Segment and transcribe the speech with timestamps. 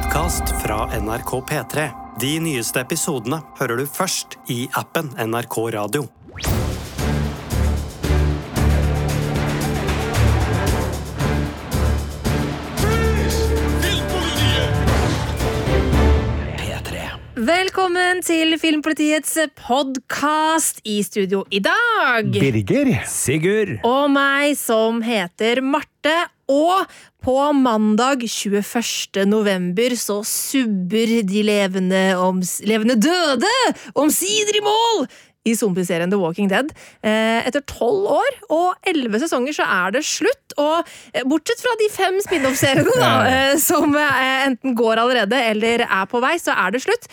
[0.00, 1.88] podkast fra NRK P3.
[2.20, 6.06] De nyeste episodene hører du først i appen NRK Radio.
[17.40, 22.28] Velkommen til Filmpolitiets podkast i studio i dag.
[22.32, 22.92] Birger.
[23.08, 23.78] Sigurd.
[23.84, 26.16] Og meg som heter Marte.
[26.50, 26.92] Og
[27.22, 29.24] på mandag 21.
[29.28, 33.56] november så subber de levende, om, levende døde
[33.94, 35.10] omsider i mål
[35.48, 36.72] i zombieserien The Walking Dead.
[37.06, 40.49] Eh, etter tolv år og elleve sesonger så er det slutt.
[40.58, 45.84] Og eh, bortsett fra de fem spin-off-seriene da, eh, som eh, enten går allerede eller
[45.86, 47.06] er på vei, så er det slutt.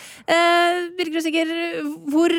[0.98, 1.50] Birger Sigurd,
[2.12, 2.32] hvor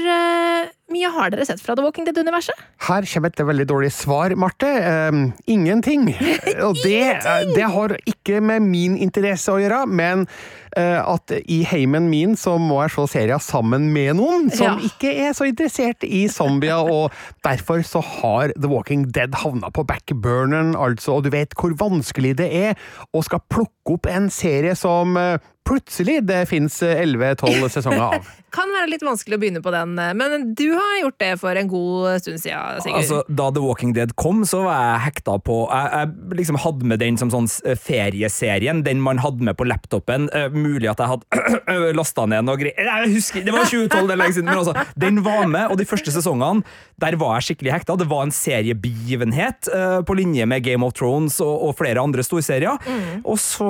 [0.89, 2.57] mye har dere sett fra The Walking Dead-universet?
[2.87, 4.69] Her kommer et veldig dårlig svar, Marte.
[5.09, 6.07] Um, ingenting.
[6.65, 7.19] Og det,
[7.55, 12.55] det har ikke med min interesse å gjøre, men uh, at i heimen min så
[12.61, 14.89] må jeg se serier sammen med noen som Ja.
[14.89, 17.13] ikke er så interessert i zombier, og
[17.45, 22.35] derfor så har The Walking Dead havna på backburneren, altså, og du vet hvor vanskelig
[22.41, 25.37] det er å skal plukke opp en serie som uh,
[25.67, 28.29] plutselig det fins 11-12 sesonger av.
[28.55, 31.59] Kan være litt vanskelig å begynne på den, eh, men du har gjort det for
[31.59, 32.97] en god stund siden, Sigurd.
[32.99, 36.87] Altså, da The Walking Dead kom, så var jeg hekta på Jeg, jeg liksom hadde
[36.89, 40.29] med den som sånn eh, ferieserien, den man hadde med på laptopen.
[40.33, 44.15] Eh, mulig at jeg hadde lasta ned noe greier Jeg husker, Det var 2012, det
[44.15, 46.65] er lenge siden, men altså, den var med, og de første sesongene,
[46.99, 47.95] der var jeg skikkelig hekta.
[47.99, 49.69] Det var en seriebegivenhet
[50.05, 52.81] på linje med Game of Thrones og, og flere andre storserier.
[53.23, 53.69] Og så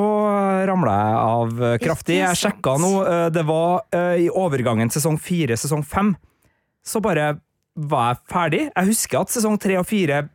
[0.69, 2.17] ramla jeg av kraftig.
[2.23, 2.91] Jeg sjekka nå,
[3.35, 3.85] det var
[4.17, 4.31] i i
[4.69, 6.15] overgangen sesong fire, sesong fem.
[6.85, 7.39] så bare
[7.75, 8.61] var jeg ferdig.
[8.75, 10.27] Jeg husker at sesong tre og fire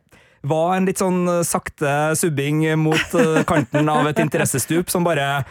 [0.45, 5.43] var en litt sånn eh, sakte subbing mot eh, kanten av et interessestup som bare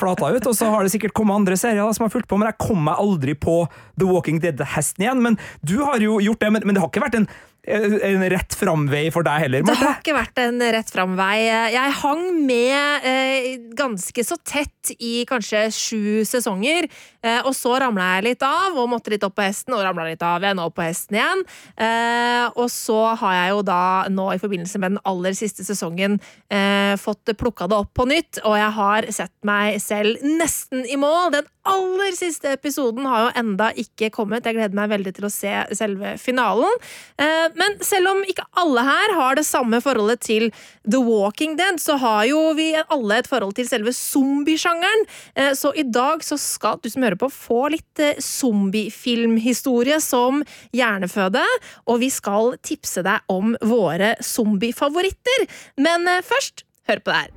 [0.00, 0.46] flata ut.
[0.48, 2.60] Og så har det sikkert kommet andre serier da, som har fulgt på, men jeg
[2.60, 3.62] kom meg aldri på
[4.00, 5.24] The Walking Dead-hesten igjen.
[5.24, 7.28] Men du har jo gjort det, men, men det har ikke vært en,
[7.62, 11.46] en rett fram-vei for deg heller, Det har ikke vært en rett fram vei.
[11.70, 13.44] Jeg hang med eh,
[13.78, 16.88] ganske så tett i kanskje sju sesonger,
[17.22, 20.08] eh, og så ramla jeg litt av og måtte litt opp på hesten, og ramla
[20.10, 21.44] litt av igjen og opp på hesten igjen.
[21.78, 26.18] Eh, og så har jeg jo da nå i forbindelse med den aller siste sesongen
[26.50, 30.98] eh, fått plukka det opp på nytt, og jeg har sett meg selv nesten i
[30.98, 31.30] mål.
[31.38, 34.46] Den aller siste episoden har jo enda ikke kommet.
[34.46, 36.70] Jeg gleder meg veldig til å se selve finalen.
[37.18, 40.50] Eh, Men selv om ikke alle her har det samme forholdet til
[40.88, 45.06] The Walking Dead, så har jo vi alle et forhold til selve zombiesjangeren.
[45.36, 50.42] Eh, Så i dag så skal du som hører på, få litt eh, zombiefilmhistorie som
[50.72, 51.44] hjerneføde,
[51.86, 55.46] og vi skal tipse deg om våre zombiefavoritter.
[55.78, 57.30] Men først, hør på det her.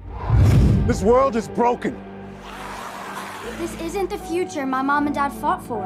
[0.88, 1.96] This world is broken.
[3.66, 5.82] This isn't the future my mom and dad fought for.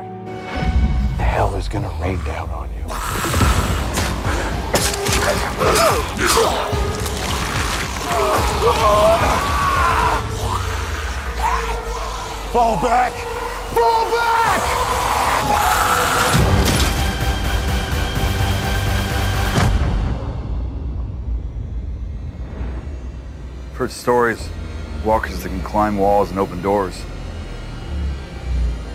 [1.15, 2.83] The hell is gonna rain down on you.
[12.51, 13.13] Fall back!
[13.71, 14.61] Fall back!
[23.69, 24.49] I've heard stories,
[25.05, 27.01] walkers that can climb walls and open doors.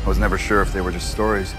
[0.05, 1.55] I was never sure if they were just stories.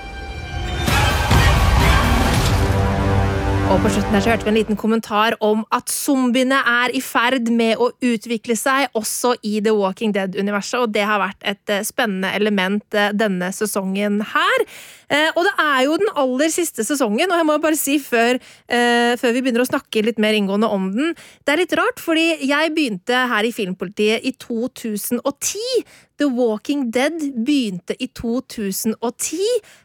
[3.66, 7.02] Og på slutten her så hørte vi en liten kommentar om at zombiene er i
[7.02, 11.74] ferd med å utvikle seg også i The Walking Dead-universet, og det har vært et
[11.74, 14.66] eh, spennende element eh, denne sesongen her.
[15.10, 18.40] Eh, Og det er jo den aller siste sesongen, og jeg må bare si før,
[18.70, 22.00] eh, før vi begynner å snakke litt mer inngående om den, det er litt rart,
[22.00, 25.84] fordi jeg begynte her i Filmpolitiet i 2010.
[26.18, 27.12] The Walking Dead
[27.46, 28.96] begynte i 2010.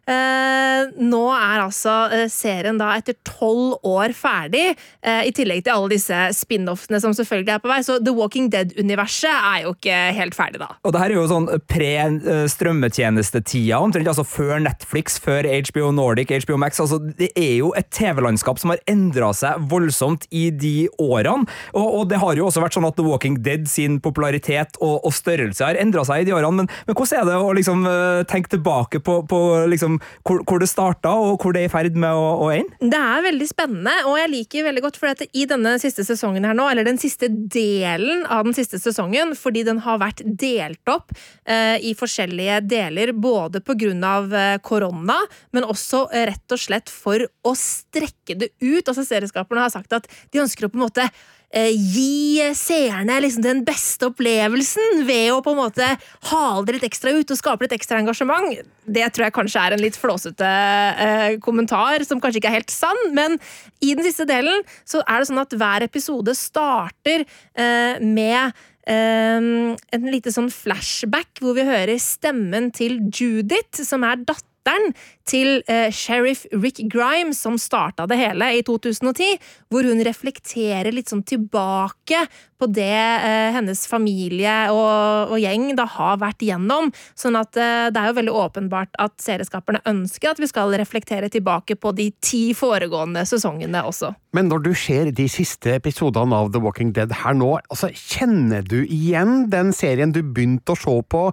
[0.06, 5.74] Eh, nå er altså eh, serien da etter tolv år ferdig, eh, i tillegg til
[5.74, 7.80] alle disse spin-offene som selvfølgelig er på vei.
[7.86, 10.68] Så The Walking Dead-universet er jo ikke helt ferdig, da.
[10.86, 16.58] Og det her er jo sånn pre-strømmetjenestetida, omtrent altså før Netflix, før HBO Nordic, HBO
[16.60, 16.80] Max.
[16.80, 21.48] altså Det er jo et TV-landskap som har endra seg voldsomt i de årene.
[21.74, 25.00] Og, og det har jo også vært sånn at The Walking Dead sin popularitet og,
[25.06, 26.62] og størrelse har endra seg i de årene.
[26.62, 29.40] Men, men hvordan er det å liksom eh, tenke tilbake på, på
[29.72, 32.90] liksom hvor, hvor det starta, og hvor det er i ferd med å, å ende?
[32.92, 36.46] Det er veldig spennende, og jeg liker veldig godt for at i denne siste sesongen
[36.46, 40.92] her nå, eller den siste delen av den siste sesongen, fordi den har vært delt
[40.92, 41.14] opp
[41.44, 43.62] eh, i forskjellige deler, både
[44.10, 44.56] av eh,
[45.00, 45.18] korona,
[45.52, 48.86] men også rett og slett for å strekke det ut.
[48.86, 51.06] Altså Serieskaperne har sagt at de ønsker å på en måte
[51.52, 55.86] eh, gi seerne liksom den beste opplevelsen ved å på en måte
[56.30, 58.60] hale det litt ekstra ut og skape litt ekstra engasjement.
[58.86, 62.74] Det tror jeg kanskje er en litt flåsete eh, kommentar, som kanskje ikke er helt
[62.74, 63.38] sann, men
[63.80, 69.76] i den siste delen så er det sånn at hver episode starter eh, med Um,
[69.92, 74.94] en lite sånn flashback hvor vi hører stemmen til Judith, som er datteren datteren
[75.30, 79.38] til eh, sheriff Rick Grimes, som starta det hele i 2010,
[79.70, 82.24] hvor hun reflekterer litt sånn tilbake
[82.60, 86.90] på det eh, hennes familie og, og, gjeng da har vært gjennom.
[87.18, 91.30] Sånn at eh, det er jo veldig åpenbart at serieskaperne ønsker at vi skal reflektere
[91.32, 94.12] tilbake på de ti foregående sesongene også.
[94.36, 98.62] Men når du ser de siste episodene av The Walking Dead her nå, altså, kjenner
[98.62, 101.24] du igjen den serien du begynte å se på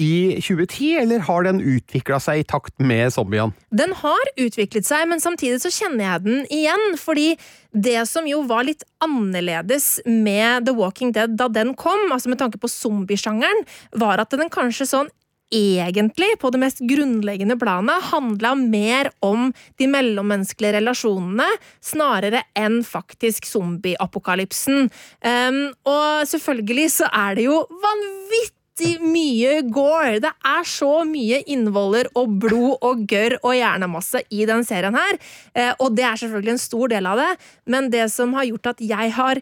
[0.00, 3.45] i 2010, eller har den utvikla seg i takt med zombiene?
[3.74, 7.28] Den har utviklet seg, men samtidig så kjenner jeg den igjen, fordi
[7.76, 12.40] det som jo var litt annerledes med The Walking Dead da den kom, altså med
[12.40, 13.66] tanke på zombiesjangeren,
[14.00, 15.12] var at den kanskje sånn
[15.54, 21.46] egentlig, på det mest grunnleggende planet, handla mer om de mellommenneskelige relasjonene,
[21.84, 24.90] snarere enn faktisk zombieapokalypsen.
[25.22, 28.54] Um, og selvfølgelig så er det jo vanvittig
[29.00, 30.20] mye gore.
[30.20, 35.18] Det er så mye innvoller og blod og gørr og hjernemasse i den serien her.
[35.54, 37.30] Eh, og det er selvfølgelig en stor del av det,
[37.66, 39.40] men det som har gjort at jeg har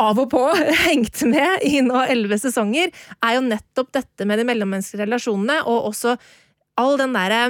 [0.00, 0.44] av og på
[0.86, 5.90] hengt med i nå elleve sesonger, er jo nettopp dette med de mellommenneskelige relasjonene, og
[5.92, 6.16] også
[6.80, 7.42] all den derre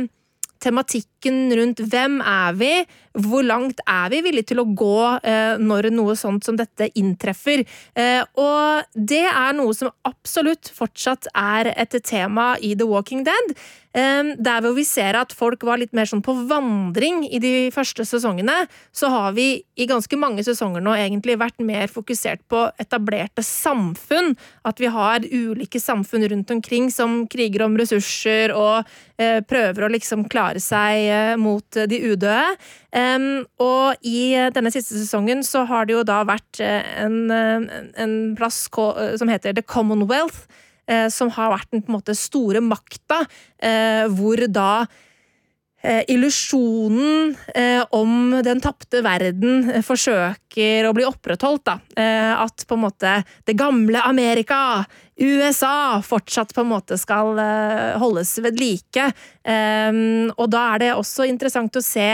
[0.61, 2.73] tematikken rundt hvem er vi,
[3.19, 7.65] hvor langt er vi villige til å gå eh, når noe sånt som dette inntreffer?
[7.99, 13.55] Eh, og det er noe som absolutt fortsatt er et tema i The Walking Dead.
[13.91, 17.55] Eh, der hvor vi ser at folk var litt mer sånn på vandring i de
[17.75, 22.69] første sesongene, så har vi i ganske mange sesonger nå egentlig vært mer fokusert på
[22.79, 24.37] etablerte samfunn.
[24.62, 28.87] At vi har ulike samfunn rundt omkring som kriger om ressurser og
[29.21, 32.47] prøver å liksom klare seg mot de udøde.
[33.00, 38.17] Um, og i denne siste sesongen så har det jo da vært eh, en, en
[38.38, 40.49] plass som heter The Commonwealth,
[40.91, 44.73] uh, som har vært den på en måte store makta, uh, hvor da
[45.82, 47.37] Eh, illusjonen
[47.97, 51.64] om den tapte verden forsøker å bli opprettholdt.
[51.64, 51.79] Da.
[52.41, 53.12] at på en måte
[53.49, 54.85] det gamle Amerika,
[55.17, 57.41] USA, fortsatt på en måte skal
[58.00, 59.08] holdes ved like.
[60.37, 62.08] Og da er det også interessant å se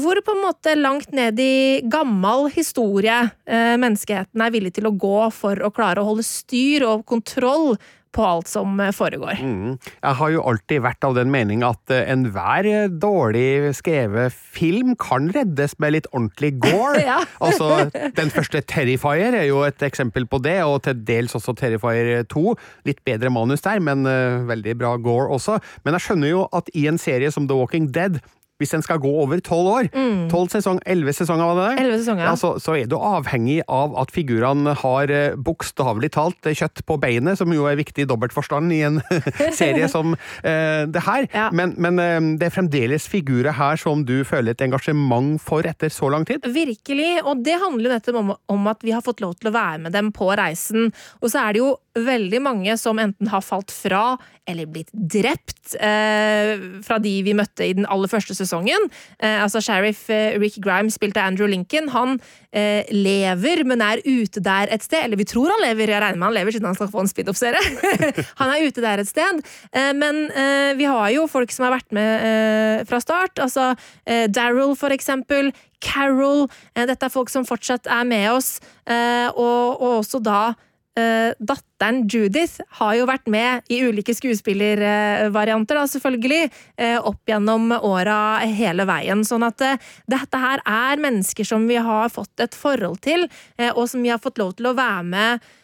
[0.00, 4.94] hvor på en måte langt ned i gammel historie eh, menneskeheten er villig til å
[4.96, 7.74] gå for å klare å holde styr og kontroll
[8.12, 9.40] på alt som eh, foregår.
[9.40, 9.76] Mm.
[9.80, 12.68] Jeg har jo alltid vært av den mening at uh, enhver
[13.00, 17.00] dårlig skrevet film kan reddes med litt ordentlig gore.
[17.06, 17.20] ja.
[17.40, 22.26] altså, den første Terrifier er jo et eksempel på det, og til dels også Terrifier
[22.32, 22.44] 2.
[22.88, 25.58] Litt bedre manus der, men uh, veldig bra gore også.
[25.86, 28.20] Men jeg skjønner jo at i en serie som The Walking Dead
[28.62, 29.90] hvis den skal gå over tolv år,
[30.30, 30.52] tolv mm.
[30.54, 31.96] sesong, elleve sesonger, var det der?
[31.98, 32.34] sesonger, ja.
[32.38, 37.38] så, så, er du avhengig av at figurene har eh, bokstavelig talt kjøtt på beinet,
[37.40, 39.00] som jo er viktig i dobbeltforstand i en
[39.60, 41.28] serie som eh, det her.
[41.34, 41.48] Ja.
[41.54, 45.92] Men, men eh, det er fremdeles figurer her som du føler et engasjement for etter
[45.92, 46.44] så lang tid?
[46.52, 49.56] Virkelig, og det handler jo nettopp om, om at vi har fått lov til å
[49.56, 50.90] være med dem på reisen.
[51.20, 54.16] Og så er det jo veldig mange som enten har falt fra
[54.48, 58.88] eller blitt drept eh, fra de vi møtte i den aller første sesongen.
[59.22, 61.92] Eh, altså Sheriff eh, Rick Grimes spilte Andrew Lincoln.
[61.94, 62.16] Han
[62.50, 65.04] eh, lever, men er ute der et sted.
[65.06, 67.12] Eller vi tror han lever, jeg regner med han lever siden han skal få en
[67.12, 67.62] spin-off-serie.
[68.40, 69.44] han er ute der et sted.
[69.70, 73.38] Eh, men eh, vi har jo folk som har vært med fra start.
[73.42, 73.72] Altså
[74.06, 75.52] Daryl, for eksempel.
[75.82, 76.46] Carol.
[76.78, 78.52] dette er folk som fortsatt er med oss,
[78.86, 80.52] og, og også da
[80.92, 86.50] datteren Judith har jo vært med i ulike skuespillervarianter, da, selvfølgelig,
[86.82, 89.24] uh, opp gjennom åra hele veien.
[89.24, 93.24] Sånn at uh, dette her er mennesker som vi har fått et forhold til,
[93.72, 95.61] og som vi har fått lov til å være med Eh,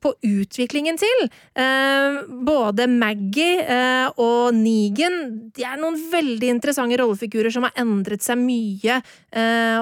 [0.00, 1.24] på utviklingen til.
[1.58, 5.16] Eh, både Maggie eh, og Negan
[5.56, 9.00] de er noen veldig interessante rollefigurer som har endret seg mye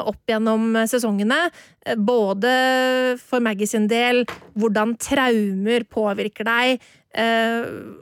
[0.09, 1.49] opp gjennom sesongene.
[2.05, 2.51] Både
[3.21, 4.25] for Maggie sin del,
[4.59, 6.89] hvordan traumer påvirker deg.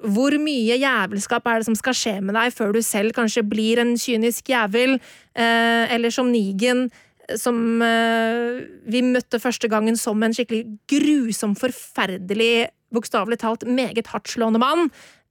[0.03, 3.79] hvor mye jævelskap er det som skal skje med deg før du selv kanskje blir
[3.79, 4.99] en kynisk jævel?
[5.37, 6.89] eller som Negan
[7.35, 14.63] som uh, vi møtte første gangen som en skikkelig grusom, forferdelig, bokstavelig talt meget hardtslående
[14.63, 14.87] mann.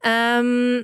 [0.06, 0.84] Um,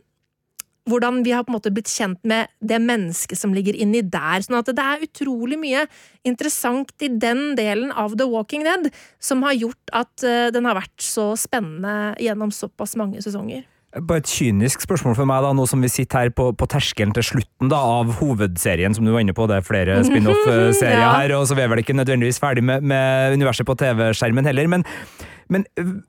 [0.90, 4.42] hvordan vi har på en måte blitt kjent med det mennesket som ligger inni der.
[4.42, 5.86] Sånn at det er utrolig mye
[6.28, 8.90] interessant i den delen av The Walking Dead
[9.22, 13.68] som har gjort at eh, den har vært så spennende gjennom såpass mange sesonger.
[14.00, 17.12] Bare et kynisk spørsmål for meg, da, nå som vi sitter her på, på terskelen
[17.18, 19.48] til slutten da, av hovedserien, som du var inne på.
[19.52, 21.10] Det er flere spin-off-serier Ja.
[21.20, 24.70] her, og så er vi vel ikke nødvendigvis ferdig med, med universet på TV-skjermen heller.
[24.72, 24.88] Men,
[25.52, 25.66] men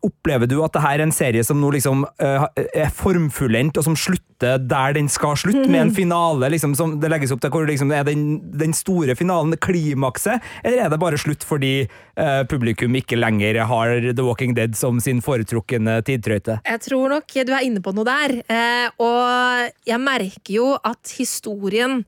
[0.06, 3.96] opplever du at det her er en serie som nå liksom er formfullendt, og som
[3.98, 7.66] slutter der den skal slutte, med en finale liksom, som det legges opp til, hvor
[7.68, 10.42] liksom er den, den store finalen, klimakset?
[10.64, 15.00] Eller er det bare slutt fordi uh, publikum ikke lenger har The Walking Dead som
[15.02, 16.60] sin foretrukne tidtrøyte?
[16.66, 18.38] Jeg tror nok du er inne på noe der.
[18.46, 22.02] uh, og jeg merker jo at historien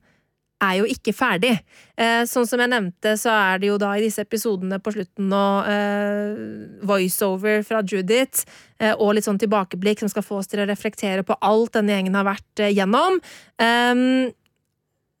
[0.65, 1.53] er jo ikke ferdig.
[1.95, 5.29] Eh, sånn som jeg nevnte, så er det jo da i disse episodene på slutten
[5.31, 6.39] nå eh,
[6.85, 8.45] voiceover fra Judith
[8.79, 11.95] eh, og litt sånn tilbakeblikk som skal få oss til å reflektere på alt denne
[11.95, 13.21] gjengen har vært eh, gjennom.
[13.61, 14.33] Um,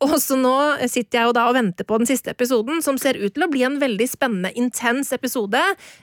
[0.03, 0.53] og så nå
[0.91, 3.49] sitter jeg jo da og venter på den siste episoden, som ser ut til å
[3.51, 5.61] bli en veldig spennende, intens episode.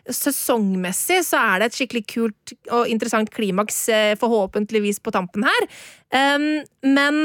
[0.08, 5.68] Sesongmessig så er det et skikkelig kult og interessant klimaks, eh, forhåpentligvis på tampen her.
[6.08, 6.48] Um,
[6.88, 7.20] men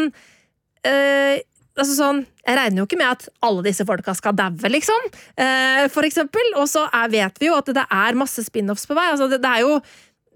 [0.83, 1.39] eh,
[1.77, 5.07] altså sånn, jeg regner jo ikke med at alle disse folka skal daue, liksom.
[5.37, 6.53] Eh, for eksempel.
[6.57, 9.07] Og så vet vi jo at det er masse spin-offs på vei.
[9.13, 9.79] Altså, det, det er jo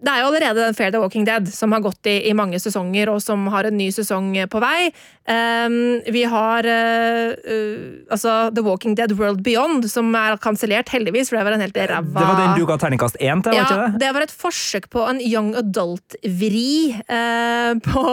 [0.01, 2.59] det er jo allerede den Fair the Walking Dead som har gått i, i mange
[2.61, 4.91] sesonger, og som har en ny sesong på vei.
[5.29, 11.29] Um, vi har uh, uh, altså The Walking Dead World Beyond, som er kansellert, heldigvis,
[11.29, 13.59] for det var en helt ræva Det var den du ga terningkast én til, var
[13.59, 14.01] ja, ikke det?
[14.01, 16.73] det var et forsøk på en young adult-vri
[17.05, 18.05] uh, på,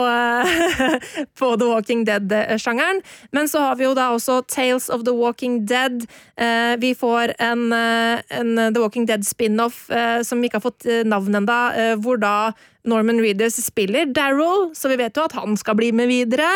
[1.41, 3.01] på The Walking Dead-sjangeren.
[3.35, 6.05] Men så har vi jo da også Tales of the Walking Dead.
[6.39, 10.85] Eh, vi får en, eh, en The Walking Dead-spin-off eh, som vi ikke har fått
[10.85, 11.41] eh, navn eh,
[12.01, 12.51] hvor da
[12.87, 16.47] Norman Reedus spiller Daryl, så vi vet jo at han skal bli med videre.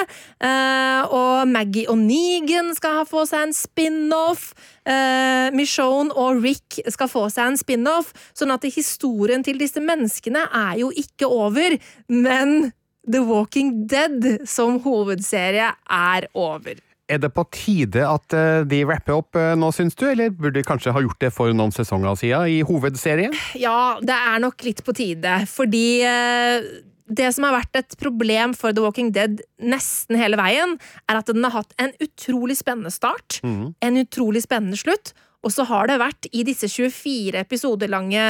[0.43, 4.51] Eh, og Maggie og Negan skal få seg en spin-off.
[4.87, 8.13] Eh, Michonne og Rick skal få seg en spin-off.
[8.37, 11.77] Sånn at historien til disse menneskene er jo ikke over,
[12.07, 12.71] men
[13.03, 16.79] The Walking Dead som hovedserie er over.
[17.11, 20.61] Er det på tide at eh, de rapper opp eh, nå, syns du, eller burde
[20.61, 23.35] de kanskje ha gjort det for noen sesonger siden i hovedserien?
[23.59, 26.63] Ja, det er nok litt på tide, fordi eh,
[27.11, 30.77] det som har vært et problem for The Walking Dead nesten hele veien,
[31.11, 35.11] er at den har hatt en utrolig spennende start, en utrolig spennende slutt,
[35.43, 38.23] og så har det vært i disse 24 episoder lange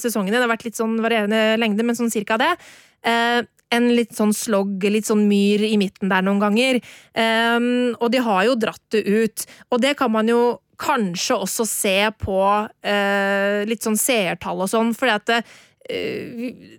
[0.00, 2.54] sesongene, det har vært litt sånn varierende lengde, men sånn cirka det,
[3.04, 3.42] eh,
[3.74, 6.78] en litt sånn slogg, litt sånn myr i midten der noen ganger.
[7.16, 9.46] Um, og de har jo dratt det ut.
[9.70, 14.92] Og det kan man jo kanskje også se på uh, litt sånn seertall og sånn,
[14.96, 15.56] fordi at uh,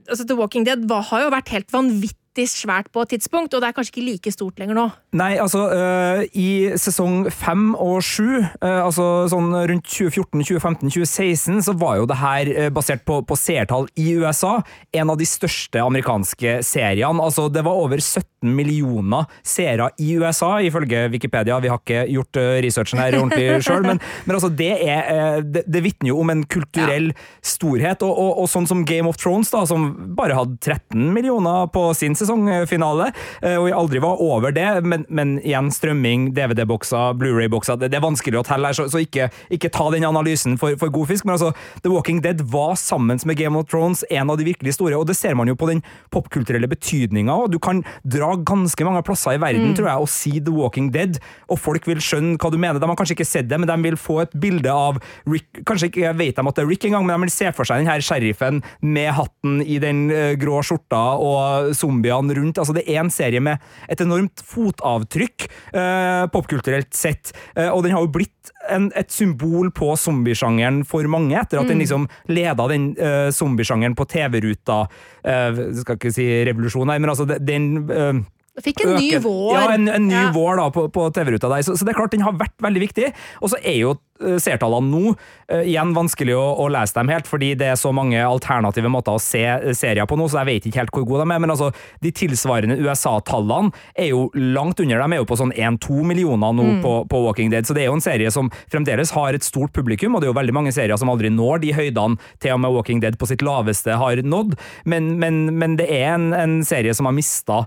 [0.08, 3.70] altså The Walking Dead har jo vært helt vanvittig svært på et tidspunkt, og det
[3.70, 4.86] er kanskje ikke like stort lenger nå.
[5.18, 11.62] Nei, altså uh, I sesong fem og sju, uh, altså sånn rundt 2014, 2015, 2016,
[11.66, 14.58] så var jo det her uh, basert på, på seertall i USA
[14.94, 17.24] en av de største amerikanske seriene.
[17.24, 21.58] Altså Det var over 17 millioner seere i USA, ifølge Wikipedia.
[21.64, 25.82] Vi har ikke gjort researchen her ordentlig sjøl, men, men altså det er Det, det
[25.86, 27.10] vitner jo om en kulturell
[27.46, 31.70] storhet, og, og, og sånn som Game of Thrones, da, som bare hadde 13 millioner
[31.74, 37.16] på sin sesongfinale, eh, og vi aldri var over det, men, men igjen, strømming, DVD-bokser,
[37.20, 40.58] Blu-ray-bokser, det, det er vanskelig å telle her, så, så ikke, ikke ta den analysen
[40.60, 41.54] for, for god fisk, men altså,
[41.84, 45.08] The Walking Dead var sammen med Game of Thrones en av de virkelig store, og
[45.10, 49.42] det ser man jo på den popkulturelle betydninga, du kan dra ganske mange plasser i
[49.42, 52.82] verden, tror jeg, og si The Walking Dead, og folk vil skjønne hva du mener.
[52.82, 55.90] De har kanskje ikke sett det, men de vil få et bilde av Rick, kanskje
[55.92, 57.90] ikke vet de at det er Rick engang, men de vil se for seg den
[57.90, 61.74] her sheriffen med hatten i den eh, grå skjorta og
[62.18, 62.62] zombiene rundt.
[62.62, 67.96] Altså, det er en serie med et enormt fotavtrykk, eh, popkulturelt sett, eh, og den
[67.96, 72.68] har jo blitt en, et symbol på zombiesjangeren for mange, etter at den liksom leda
[72.72, 74.88] den eh, zombiesjangeren på TV-ruta.
[75.24, 78.26] Eh, skal ikke si revolusjon, nei, men altså den uh,
[78.58, 79.52] Fikk en ny vår.
[79.54, 80.32] Ja, en, en ny Ja.
[80.34, 81.62] vår da, på, på TV-ruta der.
[81.62, 83.12] Så, så det er klart den har vært veldig viktig.
[83.46, 84.00] Og så er jo eh,
[84.42, 88.20] seertallene nå eh, igjen vanskelig å, å lese dem helt, fordi det er så mange
[88.24, 91.26] alternative måter å se eh, serier på nå, så jeg vet ikke helt hvor gode
[91.26, 91.44] de er.
[91.44, 91.72] Men altså,
[92.04, 95.04] de tilsvarende USA-tallene er jo langt under.
[95.04, 96.82] De er jo på sånn 1-2 millioner nå Mm.
[96.84, 99.72] på, på Walking Dead, så det er jo en serie som fremdeles har et stort
[99.72, 102.60] publikum, og det er jo veldig mange serier som aldri når de høydene til og
[102.60, 106.58] med Walking Dead på sitt laveste har nådd, men, men, men det er en, en
[106.68, 107.62] serie som har mista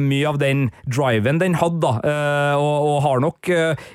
[0.00, 3.88] mye av den driven den hadde, da, uh, og, og har nok uh,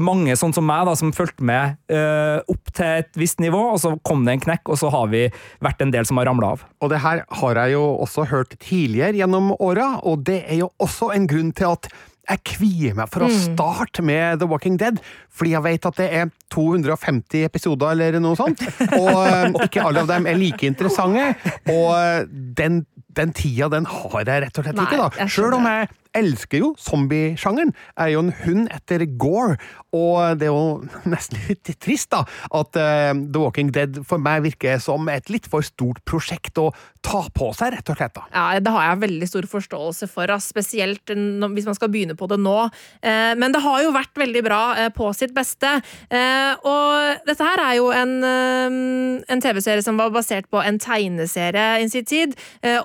[0.00, 3.72] mange sånn som meg, da, som fulgte holdt med uh, opp til et visst nivå,
[3.74, 5.28] og så kom det en knekk, og så har vi
[5.60, 6.64] vært en del som har ramla av.
[6.82, 10.70] Og det her har jeg jo også hørt tidligere gjennom åra, og det er jo
[10.80, 11.90] også en grunn til at
[12.30, 15.00] jeg kvier meg for å starte med The Walking Dead,
[15.34, 18.62] fordi jeg vet at det er 250 episoder eller noe sånt,
[18.94, 21.32] og eh, ikke alle av dem er like interessante,
[21.72, 22.28] og eh,
[22.60, 22.84] den,
[23.18, 25.26] den tida den har jeg rett og slett Nei, ikke, da.
[25.32, 27.72] Sjøl om jeg elsker jo zombiesjangeren.
[28.00, 29.56] Er jo en hund etter Gore,
[29.96, 32.24] og det er jo nesten litt trist, da,
[32.56, 36.70] at uh, The Walking Dead for meg virker som et litt for stort prosjekt å
[37.04, 38.14] ta på seg, rett og slett.
[38.16, 38.24] da.
[38.34, 40.50] Ja, Det har jeg veldig stor forståelse for, ass.
[40.50, 42.58] spesielt hvis man skal begynne på det nå.
[43.04, 45.70] Uh, Men det har jo vært veldig bra uh, på sitt beste.
[46.10, 51.88] Og dette her er jo en, en TV-serie som var basert på en tegneserie i
[51.90, 52.34] sin tid.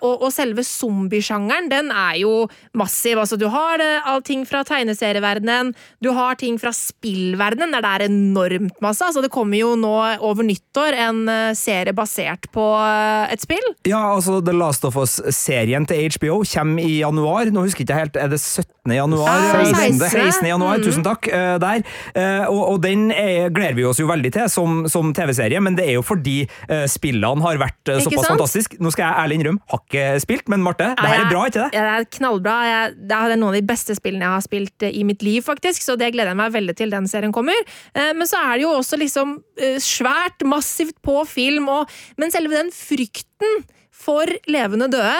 [0.01, 2.33] Og, og selve zombiesjangeren, den er jo
[2.77, 3.14] massiv.
[3.21, 7.91] Altså, du har eh, all ting fra tegneserieverdenen, du har ting fra spillverdenen, der det
[7.91, 9.05] er enormt masse.
[9.05, 9.93] Altså, det kommer jo nå
[10.25, 13.65] over nyttår en eh, serie basert på eh, et spill.
[13.87, 17.51] Ja, altså The Last of Us-serien til HBO kommer i januar.
[17.53, 18.95] Nå husker jeg ikke helt, er det 17.
[18.95, 19.29] januar?
[19.29, 19.99] Ja, 16.
[19.99, 20.31] 16.
[20.31, 20.49] 16.
[20.51, 20.83] januar, Mm.
[20.83, 21.27] tusen takk.
[21.31, 21.83] eh, der.
[22.15, 25.75] Eh, og, og den er, gleder vi oss jo veldig til som, som TV-serie, men
[25.77, 28.79] det er jo fordi eh, spillene har vært eh, såpass fantastiske.
[28.83, 31.61] Nå skal jeg ærlig innrømme, har ikke spilt, men Marte, det her er bra, ikke
[31.63, 31.69] det?
[31.77, 32.55] Ja, det er knallbra.
[32.65, 35.43] Jeg, det er noen av de beste spillene jeg har spilt eh, i mitt liv,
[35.45, 37.57] faktisk, så det gleder jeg meg veldig til den serien kommer.
[37.93, 42.33] Eh, Men så er det jo også liksom eh, svært, massivt på film, og, men
[42.33, 45.19] selve den frykten for levende døde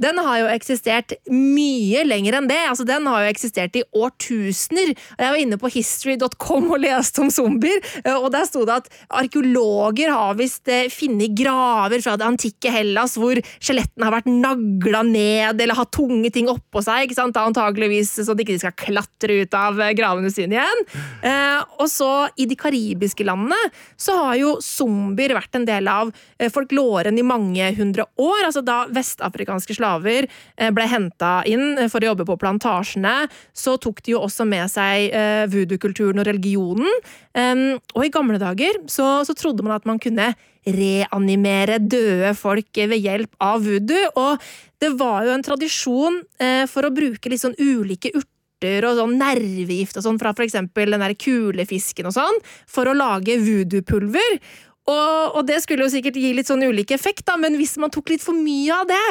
[0.00, 2.58] den har jo eksistert mye lenger enn det.
[2.70, 4.94] Altså, den har jo eksistert i årtusener.
[4.94, 8.90] Jeg var inne på history.com og leste om zombier, eh, og der sto det at
[9.20, 15.02] arkeologer har visst eh, funnet graver fra det antikke Hellas hvor skjelettene har vært nagla
[15.06, 17.38] ned eller har tunge ting oppå seg, ikke sant?
[17.40, 20.82] antageligvis så at de ikke skal klatre ut av eh, gravene sine igjen.
[21.80, 23.56] Og så i de karibiske landene
[24.00, 26.10] så har jo zombier vært en del av
[26.52, 28.42] folklåren i mange hundre år.
[28.48, 33.76] Altså da vestafrikanske slaver eh, ble henta inn eh, for å jobbe på plantasjene, så
[33.80, 36.88] tok de jo også med seg eh, voodoo-kulturen og religionen.
[37.94, 40.32] Og i gamle dager så, så trodde man at man kunne
[40.66, 44.42] reanimere døde folk ved hjelp av voodoo, og
[44.82, 46.18] det var jo en tradisjon
[46.68, 51.04] for å bruke litt sånn ulike urter og sånn nervegift og sånn fra eksempel den
[51.04, 54.40] der kulefisken og sånn, for å lage voodoo-pulver.
[54.90, 57.92] Og, og det skulle jo sikkert gi litt sånn ulik effekt, da, men hvis man
[57.92, 59.02] tok litt for mye av det,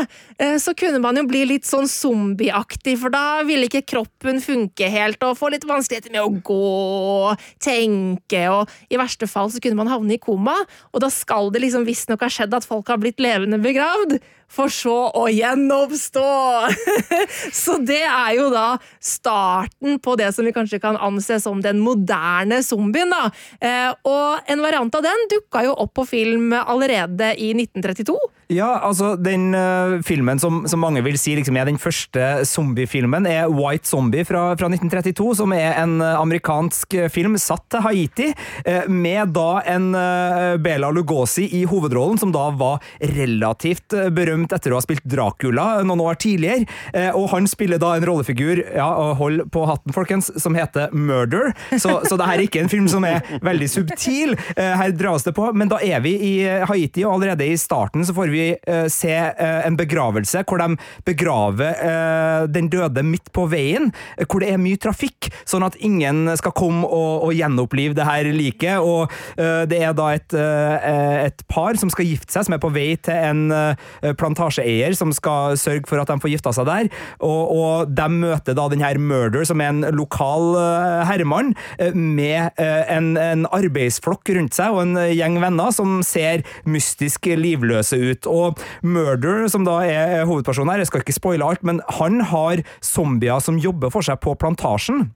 [0.41, 4.89] eh, så kunne man jo bli litt sånn zombieaktig, for da ville ikke kroppen funke
[4.91, 9.79] helt, og få litt vanskeligheter med å gå, tenke, og i verste fall så kunne
[9.79, 10.57] man havne i koma,
[10.91, 14.73] og da skal det liksom visstnok ha skjedd at folk har blitt levende begravd, for
[14.73, 16.25] så å gjenoppstå!
[17.62, 18.67] så det er jo da
[19.03, 23.29] starten på det som vi kanskje kan anse som den moderne zombien, da.
[23.62, 28.17] Eh, og en variant av den dukka jo opp på film allerede i 1932.
[28.49, 33.27] Ja, altså den uh, filmen som, som mange vil si liksom, er den første zombiefilmen,
[33.29, 37.83] er White Zombie fra, fra 1932, som er en eh, amerikansk eh, film satt til
[37.85, 38.31] Haiti,
[38.65, 42.81] uh, med da en uh, Bela Lugosi i hovedrollen, som da var
[43.19, 46.65] relativt berømt etter å ha spilt Dracula noen år tidligere.
[47.17, 48.88] Og han spiller da en rollefigur, ja,
[49.19, 51.53] hold på hatten, folkens, som heter Murder.
[51.77, 54.35] Så, så det her er ikke en film som er veldig subtil.
[54.57, 56.33] Her dras det på, men da er vi i
[56.69, 60.78] Haiti, og allerede i starten så får vi eh, se eh, en begravelse hvor de
[61.08, 63.89] begraver eh, den døde midt på veien,
[64.25, 68.30] hvor det er mye trafikk, sånn at ingen skal komme og, og gjenopplive det her
[68.36, 68.80] liket.
[68.84, 72.63] Og eh, det er da et, eh, et par som skal gifte seg, som er
[72.63, 76.69] på vei til en eh, plantasjeeier som skal sørge for at de får gifta seg
[76.69, 76.89] der,
[77.25, 80.52] og, og de møter da den her Murder, som er en lokal
[81.08, 81.54] herremann,
[81.93, 88.28] med en, en arbeidsflokk rundt seg og en gjeng venner som ser mystisk livløse ut.
[88.29, 92.63] Og Murder, som da er hovedpersonen her, jeg skal ikke spoile alt, men han har
[92.85, 95.09] zombier som jobber for seg på plantasjen.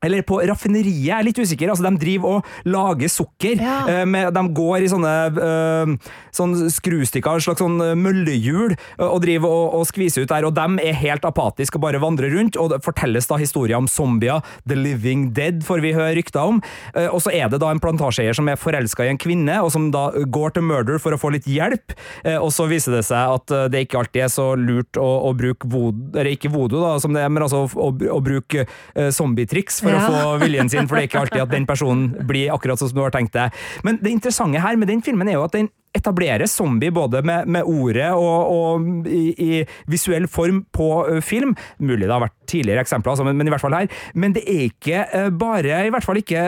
[0.00, 1.68] Eller på raffineriet, jeg er litt usikker.
[1.68, 3.60] Altså, de driver og lager sukker.
[3.60, 3.74] Ja.
[3.84, 9.52] eh, Med, de går i sånne uh, sånn skrustikker, slags sånn møllehjul, eh, og driver
[9.52, 10.46] og, og skviser ut der.
[10.48, 12.56] Og de er helt apatiske og bare vandrer rundt.
[12.56, 14.40] Og det fortelles da historier om zombier.
[14.64, 16.62] The Living Dead får vi høre rykter om.
[16.96, 19.68] Uh, Og så er det da en plantasjeeier som er forelska i en kvinne, og
[19.74, 21.92] som da går til Murder for å få litt hjelp.
[22.24, 25.34] Uh, Og så viser det seg at det ikke alltid er så lurt å, å
[25.36, 28.64] bruke voodoo, eller ikke voodoo, da, som det er, men altså å, å, å bruke
[29.12, 30.06] zombietriks for Ja.
[30.06, 32.92] å få viljen sin, for det er ikke alltid at den personen blir akkurat sånn
[32.92, 33.54] som du har tenkt deg.
[33.86, 37.48] Men det interessante her med den filmen er jo at den etablerer zombie både med,
[37.50, 40.86] med ordet og, og i, i visuell form på
[41.26, 41.56] film.
[41.82, 43.90] Mulig det har vært tidligere eksempler, altså, men, men i hvert fall her.
[44.14, 46.44] Men det er ikke bare, i hvert fall ikke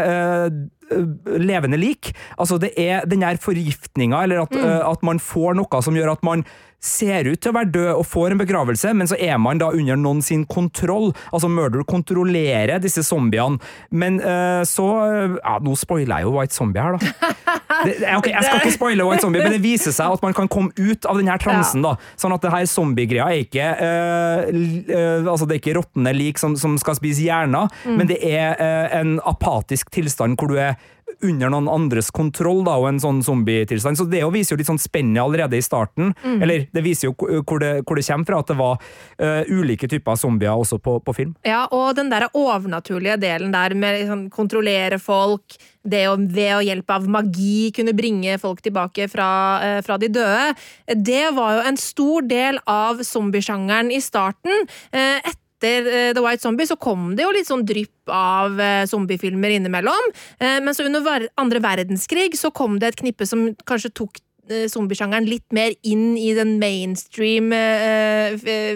[1.42, 2.12] levende lik.
[2.38, 6.14] Altså, det er den der forgiftninga, eller at, øh, at man får noe som gjør
[6.16, 6.44] at man
[6.82, 9.70] ser ut til å være død og får en begravelse, men så er man da
[9.70, 11.12] under noen sin kontroll.
[11.30, 13.62] Altså, Murder kontrollerer disse zombiene.
[13.90, 17.30] Men uh, så øh, Ja, nå spoiler jeg jo White Zombie her, da.
[17.82, 20.46] Det, okay, jeg skal ikke spoile White Zombie, men det viser seg at man kan
[20.50, 21.82] komme ut av denne transen.
[21.82, 21.94] da.
[22.20, 26.38] Sånn at det her zombiegreia er ikke uh, øh, altså det er ikke råtne lik
[26.38, 28.54] som, som skal spise hjerner, men det er
[29.00, 30.76] en apatisk tilstand hvor du er
[31.22, 34.00] under noen andres kontroll, da, og en sånn zombietilstand.
[34.00, 36.14] Så det jo viser jo litt sånn spennet allerede i starten.
[36.24, 38.80] Eller det viser jo hvor hvor det, hvor det kommer fra, at det var
[39.22, 41.34] uh, ulike typer zombier også på, på film.
[41.46, 46.62] Ja, og den der overnaturlige delen der med liksom, kontrollere folk, det å ved å
[46.62, 49.28] hjelp av magi kunne bringe folk tilbake fra,
[49.60, 50.54] uh, fra de døde,
[50.96, 54.66] det var jo en stor del av zombiesjangeren i starten.
[54.94, 58.82] Uh, etter eh, The White Zombie så kom det jo litt sånn drypp av eh,
[58.90, 60.10] zombiefilmer innimellom.
[60.38, 64.22] Eh, men så under andre verdenskrig så kom det et knippe som kanskje tok
[64.52, 67.52] zombiesjangeren litt mer inn i den mainstream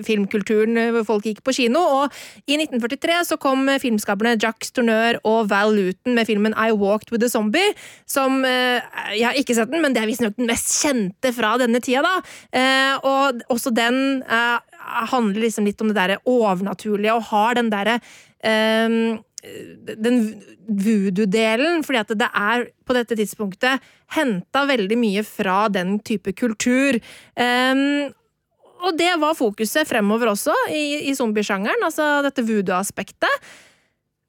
[0.07, 1.83] filmkulturen hvor folk gikk på kino.
[1.83, 2.15] Og
[2.47, 7.27] i 1943 så kom filmskaperne Jacques Tourneur og Val Luton med filmen I Walked With
[7.27, 7.75] A Zombie,
[8.09, 11.83] som Jeg har ikke sett den, men det er visstnok den mest kjente fra denne
[11.83, 13.03] tida, da.
[13.03, 14.76] Og også den eh,
[15.13, 17.99] handler liksom litt om det derre overnaturlige, og har den derre
[18.43, 19.17] um,
[19.87, 20.21] den
[20.67, 23.85] voodoo-delen, fordi at det er på dette tidspunktet
[24.17, 26.99] henta veldig mye fra den type kultur.
[27.39, 28.11] Um,
[28.87, 33.49] og det var fokuset fremover også i, i zombiesjangeren, altså dette voodoo-aspektet.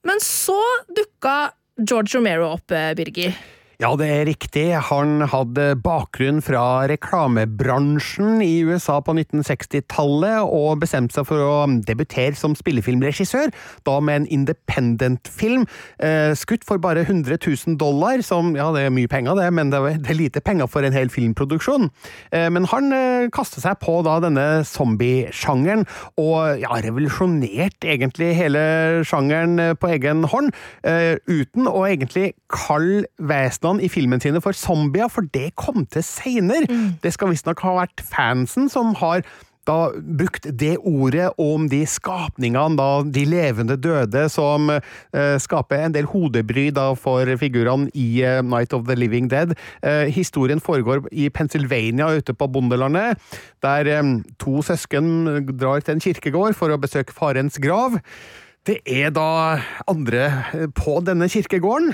[0.08, 0.60] Men så
[0.93, 1.50] dukka
[1.82, 3.36] George Romero opp, eh, Birger.
[3.78, 4.72] Ja, det er riktig.
[4.88, 12.34] Han hadde bakgrunn fra reklamebransjen i USA på 1960-tallet, og bestemte seg for å debutere
[12.34, 13.54] som spillefilmregissør,
[13.86, 15.68] da med en independent-film,
[16.02, 19.70] eh, skutt for bare 100 000 dollar, som ja, det er mye penger, det, men
[19.70, 21.92] det er, lite penger for en hel filmproduksjon.
[22.34, 25.86] Eh, men han eh, kastet seg på da denne zombiesjangeren,
[26.18, 28.66] og ja, revolusjonerte egentlig hele
[29.06, 30.50] sjangeren eh, på egen hånd,
[30.82, 33.06] eh, uten å egentlig kalle
[33.67, 36.67] vesenene i filmen sine for zombier, for det kom til seinere.
[37.01, 39.23] Det skal visstnok ha vært fansen som har
[39.67, 45.91] da brukt det ordet om de skapningene, da de levende døde, som eh, skaper en
[45.91, 49.51] del hodebry da for figurene i eh, Night of the Living Dead.
[49.84, 53.19] Eh, historien foregår i Pennsylvania ute på bondelandet,
[53.62, 57.99] der eh, to søsken drar til en kirkegård for å besøke farens grav.
[58.63, 61.91] Det er da andre eh, på denne kirkegården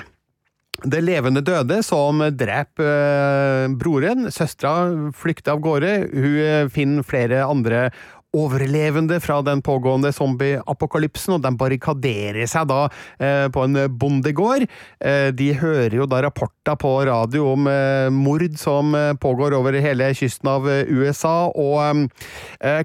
[0.82, 4.28] det levende døde som dreper eh, broren.
[4.34, 5.94] Søstera flykter av gårde.
[6.12, 7.88] Hun eh, finner flere andre
[8.34, 12.80] overlevende fra den pågående zombieapokalypsen, og de barrikaderer seg da
[13.22, 14.66] eh, på en bondegård.
[14.98, 20.10] Eh, de hører jo da rapporter på radio om eh, mord som pågår over hele
[20.18, 22.10] kysten av USA, og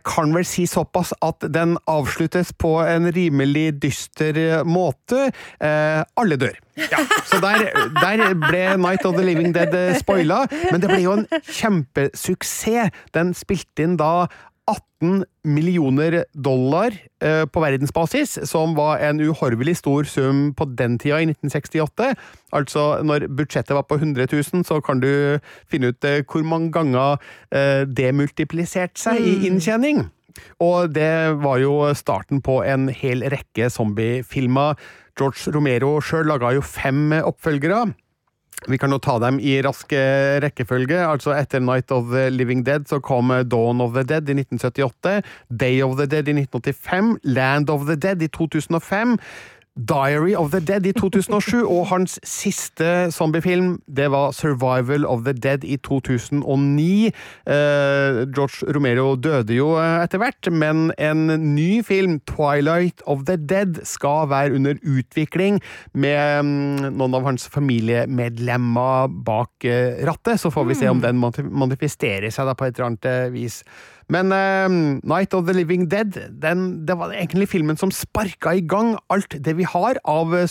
[0.07, 5.29] kan vel si såpass at den avsluttes på en rimelig dyster måte.
[5.59, 6.57] Alle dør.
[6.79, 11.17] Ja, så der, der ble Night of the Living Dead spoila, men det ble jo
[11.19, 12.95] en kjempesuksess.
[13.17, 14.29] Den spilte inn da
[14.69, 21.21] 18 millioner dollar eh, på verdensbasis, som var en uhorvelig stor sum på den tida,
[21.23, 22.13] i 1968.
[22.53, 25.39] Altså, når budsjettet var på 100 000, så kan du
[25.71, 27.17] finne ut eh, hvor mange ganger
[27.51, 30.07] eh, det multipliserte seg i inntjening.
[30.63, 34.79] Og det var jo starten på en hel rekke zombiefilmer.
[35.19, 37.89] George Romero sjøl laga jo fem oppfølgere.
[38.67, 40.99] Vi kan nå ta dem i rask eh, rekkefølge.
[41.07, 44.35] Altså Etter Night of the Living Dead så kom eh, Dawn of the Dead i
[44.35, 49.19] 1978, Day of the Dead i 1985, Land of the Dead i 2005.
[49.79, 55.33] Diary of the Dead i 2007, og hans siste zombiefilm det var Survival of the
[55.33, 57.07] Dead i 2009.
[57.07, 63.37] Eh, George Romero døde jo eh, etter hvert, men en ny film, Twilight of the
[63.37, 65.61] Dead, skal være under utvikling
[65.95, 70.43] med mm, noen av hans familiemedlemmer bak eh, rattet.
[70.43, 73.63] Så får vi se om den manifesterer seg på et eller annet vis.
[74.09, 74.69] Men uh,
[75.05, 79.37] Night of the Living Dead, den, det var egentlig filmen som sparka i gang alt
[79.45, 80.49] det vi har av eh,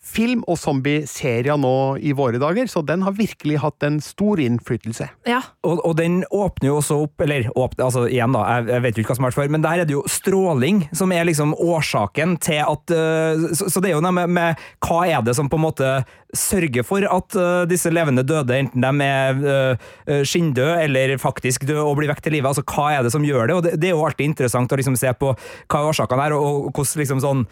[0.00, 5.08] zombiefilm og zombieserier nå i våre dager, så den har virkelig hatt en stor innflytelse.
[5.26, 5.42] Ja.
[5.62, 8.96] Og, og den åpner jo også opp, eller åpner, altså igjen da, jeg, jeg vet
[8.96, 11.26] jo ikke hva som har vært før, men der er det jo stråling som er
[11.28, 15.22] liksom årsaken til at uh, så, så det er jo noe med, med hva er
[15.24, 15.92] det som på en måte
[16.36, 21.64] sørger for at uh, disse levende døde, enten de er øh, øh, skinndøde eller faktisk
[21.66, 23.56] døde og blir vekk til live, altså hva er det som gjør det?
[23.56, 26.36] Og det, det er jo alltid interessant å liksom se på hva er årsakene er,
[26.36, 27.42] og, og hvordan liksom sånn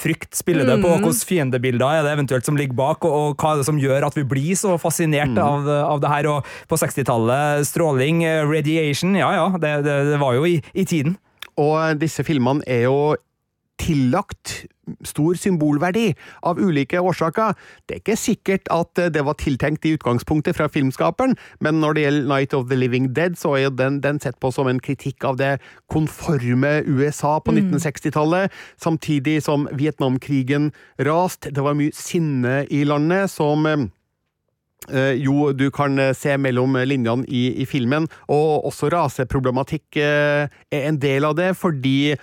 [0.00, 1.18] frykt spiller det på, og hvordan
[1.76, 4.16] fiendebilder er det eventuelt som ligger bak, og, og hva er det som gjør at
[4.16, 6.28] vi blir så fascinert av, av det her.
[6.30, 10.84] Og på 60-tallet, stråling, eh, radiation, ja ja, det, det, det var jo i, i
[10.84, 11.16] tiden.
[11.56, 13.16] Og disse filmene er jo
[13.80, 14.66] tillagt
[15.04, 16.12] stor symbolverdi
[16.46, 17.56] av ulike årsaker.
[17.86, 22.04] Det er ikke sikkert at det var tiltenkt i utgangspunktet fra filmskaperen, men når det
[22.04, 25.26] gjelder Night of the Living Dead, så er den, den sett på som en kritikk
[25.26, 25.56] av det
[25.92, 31.50] konforme USA på 1960-tallet, samtidig som Vietnamkrigen rast.
[31.50, 37.26] Det var mye sinne i landet som eh, jo, du kan eh, se mellom linjene
[37.26, 42.14] i, i filmen, og også raseproblematikk eh, er en del av det, fordi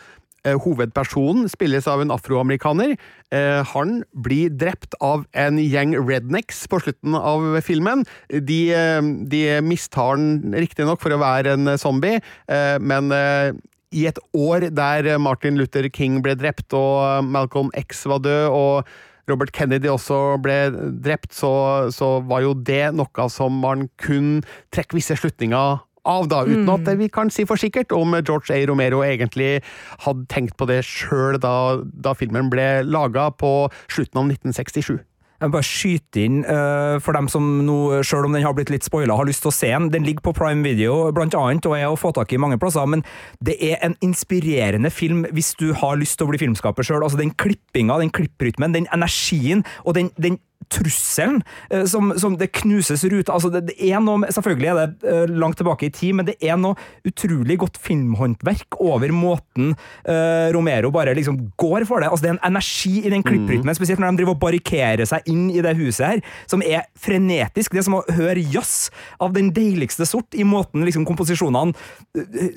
[0.44, 2.96] hovedpersonen spilles av en afroamerikaner.
[3.32, 8.04] Eh, han blir drept av en gjeng rednecks på slutten av filmen.
[8.30, 13.54] De, eh, de mistar han riktignok for å være en zombie, eh, men eh,
[13.94, 19.30] i et år der Martin Luther King ble drept og Malcolm X var død, og
[19.30, 20.58] Robert Kennedy også ble
[21.04, 21.54] drept, så,
[21.94, 25.80] så var jo det noe som man kunne trekke visse slutninger
[26.10, 28.60] av, da, uten at vi kan si for sikkert om George A.
[28.68, 29.62] Romero egentlig
[30.04, 33.54] hadde tenkt på det sjøl da, da filmen ble laga på
[33.88, 35.00] slutten av 1967.
[35.44, 37.76] Jeg vil bare skyte inn eh, for dem som nå,
[38.08, 39.90] selv om den har blitt litt spoila, har lyst til å se den.
[39.92, 42.88] Den ligger på Prime Video blant annet, og er å få tak i mange plasser.
[42.88, 43.04] Men
[43.44, 47.04] det er en inspirerende film hvis du har lyst til å bli filmskaper sjøl.
[47.04, 50.40] Altså, den klippinga, den klipprytmen, den energien og den, den
[50.72, 55.10] trusselen eh, som, som det knuses ruter altså det, det er noe, Selvfølgelig er det
[55.10, 59.74] eh, langt tilbake i tid, men det er noe utrolig godt filmhåndverk over måten
[60.08, 62.10] uh, Romero bare liksom går for det.
[62.10, 65.28] Altså Det er en energi i den klipprytmen, spesielt når de driver og barrikerer seg
[65.30, 67.74] inn i det huset her, som er frenetisk.
[67.74, 68.90] Det er som å høre jazz
[69.24, 71.74] av den deiligste sort i måten liksom komposisjonene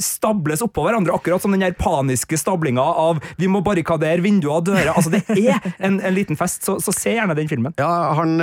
[0.02, 4.66] stables oppå hverandre, akkurat som den her paniske stablinga av 'vi må barrikadere vinduer og
[4.68, 4.94] dører'.
[4.96, 7.74] Altså Det er en, en liten fest, så, så se gjerne den filmen.
[7.78, 8.36] Ja, han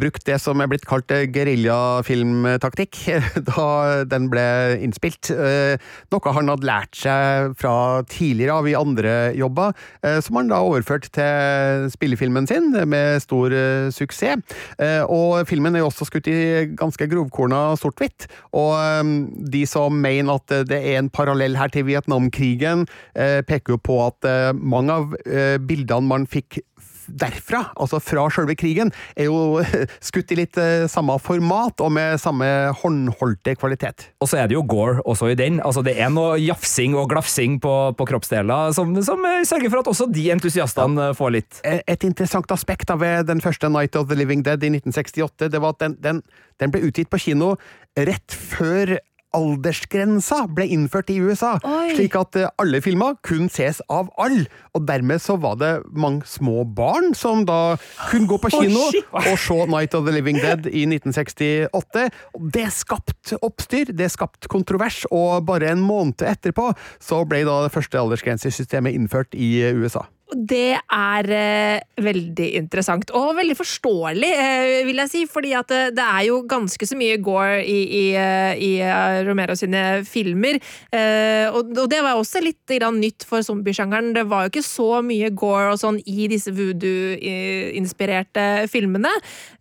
[0.00, 2.98] brukt det som er blitt kalt eh, geriljafilmtaktikk
[3.50, 3.66] da
[4.08, 4.44] den ble
[4.84, 5.30] innspilt.
[5.34, 5.76] Eh,
[6.12, 7.74] Noe han hadde lært seg fra
[8.10, 13.54] tidligere av i andre jobber, eh, som han da overførte til spillefilmen sin med stor
[13.54, 14.42] eh, suksess.
[14.78, 16.38] Eh, Og filmen er jo også skutt i
[16.78, 19.14] ganske grovkorna sort-hvitt, og eh,
[19.54, 23.98] de som mener at det er en parallell her til Vietnamkrigen, eh, peker jo på
[24.06, 26.60] at eh, mange av eh, bildene man fikk
[27.08, 29.62] derfra, altså fra selve krigen, er jo
[30.08, 32.48] skutt i litt eh, samme format og med samme
[32.80, 34.08] håndholdte kvalitet.
[34.22, 35.60] Og så er det jo gore også i den.
[35.64, 39.84] Altså Det er noe jafsing og glafsing på, på kroppsdeler som, som eh, sørger for
[39.84, 41.16] at også de entusiastene ja.
[41.16, 41.62] får litt.
[41.64, 45.60] Eh, Et interessant aspekt av den første Night of the Living Dead i 1968, det
[45.62, 46.22] var at den, den,
[46.62, 47.54] den ble utgitt på kino
[47.94, 48.96] rett før
[49.34, 51.94] aldersgrensa ble innført i USA, Oi.
[51.96, 56.26] slik at eh, alle filmer kun ses av alle, og dermed så var det mange
[56.28, 57.76] små barn som da
[58.10, 62.08] kunne gå på kino og se Night of the Living Dead i 1968.
[62.54, 67.74] Det skapte oppstyr, det skapte kontrovers, og bare en måned etterpå så ble da det
[67.74, 70.06] første aldersgrensesystemet innført i eh, USA.
[70.34, 75.26] Det er eh, veldig interessant, og veldig forståelig, eh, vil jeg si.
[75.30, 79.22] fordi at det, det er jo ganske så mye gore i, i, eh, i eh,
[79.26, 80.58] Romero sine filmer.
[80.92, 82.58] Eh, og, det var også litt
[82.94, 84.14] nytt for zombiesjangeren.
[84.16, 89.12] Det var jo ikke så mye gore og sånn i disse voodoo-inspirerte filmene.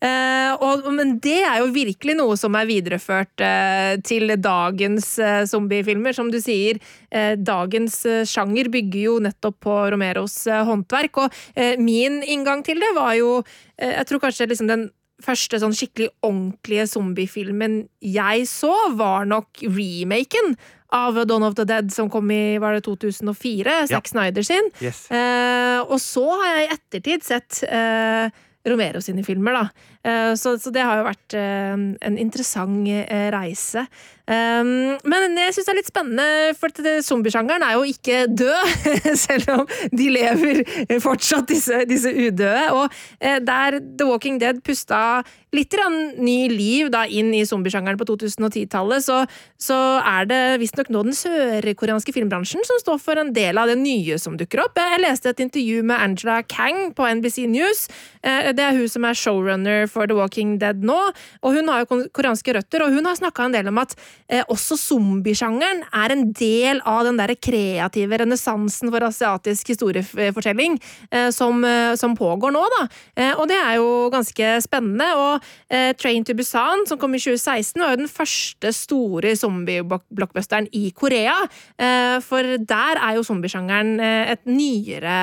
[0.01, 0.51] Eh,
[0.89, 6.13] men det er jo virkelig noe som er videreført eh, til dagens eh, zombiefilmer.
[6.15, 6.79] Som du sier,
[7.11, 11.23] eh, dagens eh, sjanger bygger jo nettopp på Romeros eh, håndverk.
[11.23, 13.39] Og eh, min inngang til det var jo
[13.77, 14.89] eh, Jeg tror kanskje liksom den
[15.23, 20.57] første sånn skikkelig ordentlige zombiefilmen jeg så, var nok remaken
[20.93, 24.67] av Dawn of the Dead som kom i var det 2004, Zack Snyder sin.
[24.83, 25.05] Yes.
[25.13, 28.27] Eh, og så har jeg i ettertid sett eh,
[28.67, 29.92] Romero sine filmer, da.
[30.03, 33.87] Eh, så, så det har jo vært eh, en interessant eh, reise.
[34.23, 36.71] Men jeg syns det er litt spennende, for
[37.03, 38.85] zombiesjangeren er jo ikke død,
[39.25, 40.61] selv om de lever
[41.03, 42.69] fortsatt, disse, disse udøde.
[42.71, 42.87] Og
[43.19, 45.75] der The Walking Dead pusta litt
[46.23, 49.19] ny liv da inn i zombiesjangeren på 2010-tallet, så,
[49.59, 53.77] så er det visstnok nå den sørkoreanske filmbransjen som står for en del av det
[53.81, 54.79] nye som dukker opp.
[54.79, 57.89] Jeg leste et intervju med Angela Kang på NBC News.
[58.23, 60.99] Det er hun som er showrunner for The Walking Dead nå,
[61.43, 63.95] og hun har jo koreanske røtter, og hun har snakka en del om at
[64.27, 70.79] eh, også zombiesjangeren er en del av den der kreative renessansen for asiatisk historiefortelling
[71.11, 72.83] eh, som, eh, som pågår nå, da.
[73.17, 75.09] Eh, og det er jo ganske spennende.
[75.19, 80.69] Og eh, Train to Busan, som kom i 2016, var jo den første store zombie-blockbusteren
[80.75, 81.35] i Korea.
[81.77, 85.19] Eh, for der er jo zombiesjangeren et nyere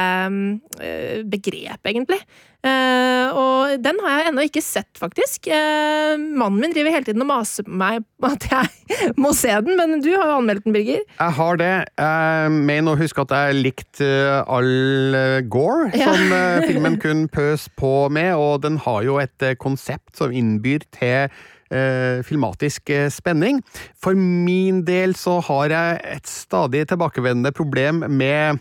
[0.80, 2.20] eh, begrep, egentlig.
[2.66, 5.48] Eh, og den har jeg ennå ikke sett, faktisk.
[5.48, 9.78] Uh, mannen min driver hele tiden og maser på meg at jeg må se den,
[9.78, 11.04] men du har jo anmeldt den, Birger.
[11.06, 11.70] Jeg har det.
[12.00, 16.12] Jeg mener å huske at jeg likte Al all eh, gore Ja.
[16.12, 16.34] som
[16.68, 21.30] filmen kun pøs på med, og den har jo et konsept som innbyr til
[21.70, 23.62] eh, filmatisk eh, spenning.
[24.00, 28.60] For min del så har jeg et stadig tilbakevendende problem med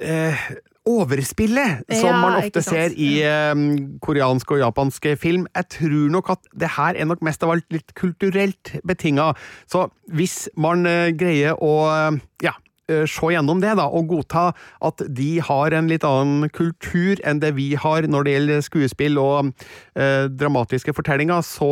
[0.00, 0.48] eh,
[0.90, 3.66] overspillet, som Ja, man ofte ser i eh,
[4.04, 5.46] koreansk og japansk film.
[5.56, 9.32] Jeg tror nok at det her er nok mest av alt litt kulturelt betinga.
[9.70, 12.54] Så hvis man eh, greier å eh, ja,
[12.90, 14.50] eh, se gjennom det da, og godta
[14.86, 19.20] at de har en litt annen kultur enn det vi har når det gjelder skuespill
[19.22, 19.52] og
[19.94, 21.70] eh, dramatiske fortellinger, så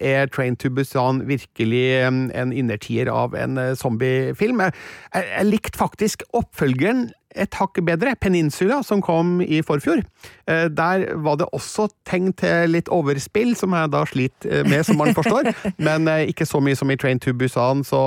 [0.00, 4.60] er Train to Busan virkelig en innertier av en zombiefilm.
[4.66, 4.76] Jeg,
[5.14, 10.00] jeg, jeg likte faktisk oppfølgeren et hakk bedre, Peninsula, som kom i forfjor.
[10.48, 14.86] Eh, Der var det også tegn til litt overspill, som jeg da sliter eh, med,
[14.86, 15.50] som man forstår,
[15.88, 18.00] men eh, ikke så mye som i Train to Busan, så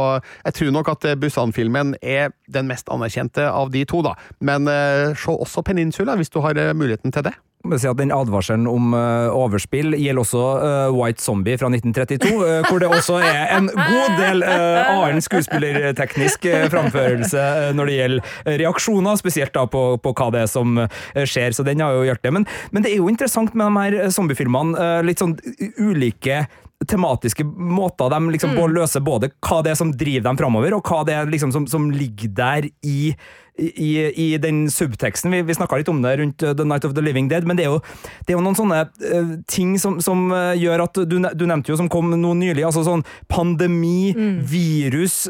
[0.45, 4.15] jeg tror nok at eh, Busan-filmen er den mest anerkjente av de to, da.
[4.41, 7.35] Men eh, se også Peninsula, hvis du har eh, muligheten til det.
[7.61, 12.65] Si at Den advarselen om eh, overspill gjelder også eh, White Zombie fra 1932, eh,
[12.67, 17.43] hvor det også er en god del annen skuespillerteknisk framførelse
[17.77, 20.81] når det gjelder reaksjoner, spesielt da på, på hva det er som
[21.13, 21.53] skjer.
[21.53, 22.33] Så den har jo gjort det.
[22.33, 24.89] Men, men det er jo interessant med de her zombiefilmene.
[25.05, 25.37] litt sånn
[25.77, 26.45] ulike
[26.87, 28.73] tematiske måter de liksom mm.
[28.73, 31.67] løser både hva det er som driver dem framover, og hva det er liksom som,
[31.69, 33.13] som ligger der i,
[33.61, 35.31] i, i den subteksten.
[35.31, 37.59] Vi, vi snakka litt om det rundt uh, The Night of the Living Dead, men
[37.59, 37.79] det er jo,
[38.25, 41.73] det er jo noen sånne uh, ting som, som uh, gjør at du, du, nevnte
[41.73, 44.13] jo som kom noe nylig, altså sånn pandemi,
[44.47, 45.23] virus,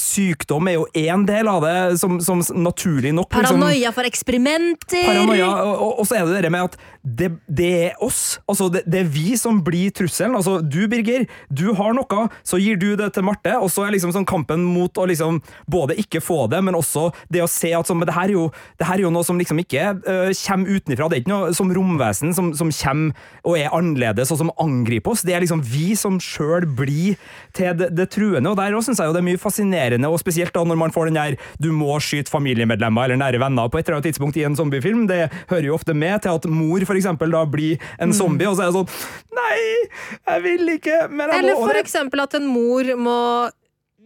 [0.00, 5.06] sykdom er jo én del av det, som, som naturlig nok liksom, Paranoia for eksperimenter!
[5.06, 8.38] Paranoia, og, og så er det det med at det, det er oss.
[8.50, 10.34] Altså, det, det er vi som blir trusselen.
[10.38, 13.94] Altså, du, Birger, du har noe, så gir du det til Marte, og så er
[13.94, 17.72] liksom sånn kampen mot å liksom både ikke få det, men også det å se
[17.76, 18.46] at sånn, men det, her er jo,
[18.78, 21.08] det her er jo noe som liksom ikke uh, kommer utenfra.
[21.10, 25.14] Det er ikke noe som romvesen som, som kommer og er annerledes, og som angriper
[25.14, 25.24] oss.
[25.26, 27.16] Det er liksom vi som sjøl blir
[27.56, 30.20] til det, det truende, og der òg syns jeg jo det er mye fascinerende, og
[30.22, 33.80] spesielt da når man får den der du må skyte familiemedlemmer eller nære venner på
[33.80, 35.06] et eller annet tidspunkt i en zombiefilm.
[35.10, 38.58] Det hører jo ofte med til at mor for eksempel da blir en zombie, og
[38.58, 39.60] så er det sånn Nei,
[40.16, 43.20] jeg vil ikke, men jeg Eller må for eksempel at en mor må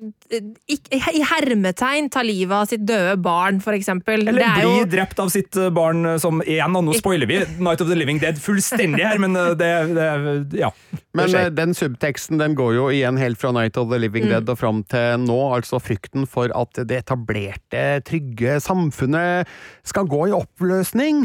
[0.01, 4.23] i hermetegn ta livet av sitt døde barn, eksempel.
[4.25, 6.97] Eller det er bli jo drept av sitt eh, barn eh, som igjen, og nå
[6.97, 10.73] spoiler vi Night of the Living Dead fullstendig her, men eh, det, det Ja.
[11.17, 14.33] Men det den subteksten den går jo igjen helt fra Night of the Living Mm.
[14.35, 19.49] Dead og fram til nå, altså frykten for at det etablerte, trygge samfunnet
[19.87, 21.23] skal gå i oppløsning,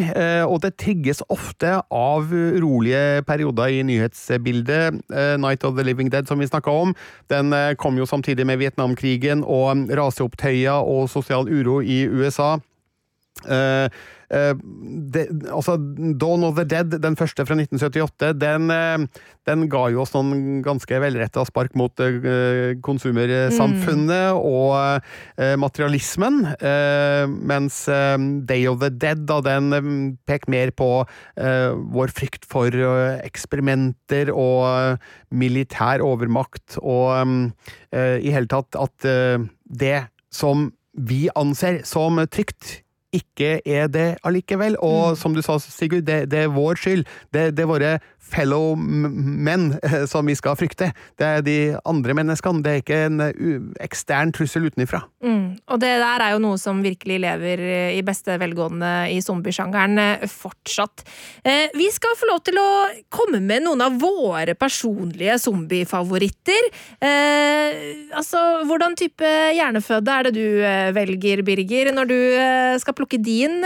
[0.48, 5.02] og det trigges ofte av urolige perioder i nyhetsbildet.
[5.44, 6.96] Night of the Living Dead, som vi snakka om,
[7.30, 12.56] den kom jo samtidig med Vietnamkrigen og raseopptøyer og sosial uro i USA.
[13.46, 13.90] Eh, eh,
[14.30, 15.76] det, altså
[16.18, 20.62] Dawn of the Dead, den første fra 1978, den, eh, den ga jo oss noen
[20.66, 25.02] ganske velretta spark mot eh, konsumersamfunnet og
[25.38, 28.18] eh, materialismen, eh, mens eh,
[28.50, 29.92] Day of the Dead, da, den eh,
[30.28, 37.14] peker mer på eh, vår frykt for eh, eksperimenter og eh, militær overmakt, og
[37.94, 42.85] eh, i hele tatt at eh, det som vi anser som trygt,
[43.16, 44.78] ikke er det allikevel.
[44.84, 47.06] Og som du sa, Sigurd, det, det er vår skyld.
[47.34, 47.94] Det, det er våre
[48.26, 50.92] fellow menn eh, som vi skal frykte.
[51.20, 51.58] Det er de
[51.88, 52.64] andre menneskene.
[52.66, 55.04] Det er ikke en eh, ekstern trussel utenfra.
[55.26, 55.58] Mm.
[55.72, 60.26] Og det der er jo noe som virkelig lever eh, i beste velgående i zombiesjangeren
[60.30, 61.06] fortsatt.
[61.46, 62.70] Eh, vi skal få lov til å
[63.14, 66.70] komme med noen av våre personlige zombiefavoritter.
[67.00, 67.80] Eh,
[68.16, 70.46] altså, hvordan type hjerneføde er det du
[70.96, 72.20] velger, Birger, når du
[72.82, 73.64] skal plukke din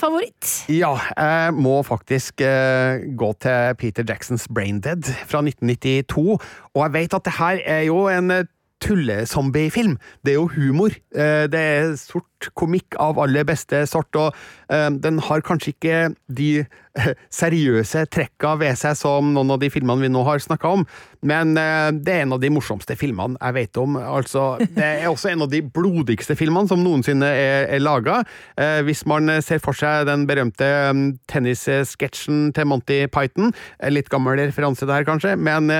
[0.00, 0.48] favoritt?
[0.72, 6.38] Ja, jeg må faktisk gå til Peter Jacksons Braindead fra 1992.
[6.74, 9.96] Og jeg vet at det her er jo en tullesombiefilm tullezombiefilm.
[10.24, 10.90] Det er jo humor.
[11.14, 14.36] Eh, det er sort komikk av aller beste sort, og
[14.72, 15.98] eh, den har kanskje ikke
[16.32, 20.72] de eh, seriøse trekka ved seg som noen av de filmene vi nå har snakka
[20.78, 20.84] om,
[21.26, 23.98] men eh, det er en av de morsomste filmene jeg vet om.
[24.00, 24.44] Altså,
[24.78, 28.20] det er også en av de blodigste filmene som noensinne er, er laga.
[28.84, 33.52] Hvis man ser for seg den berømte um, tennissketsjen til Monty Python,
[33.92, 35.70] litt gammel referanse der kanskje, men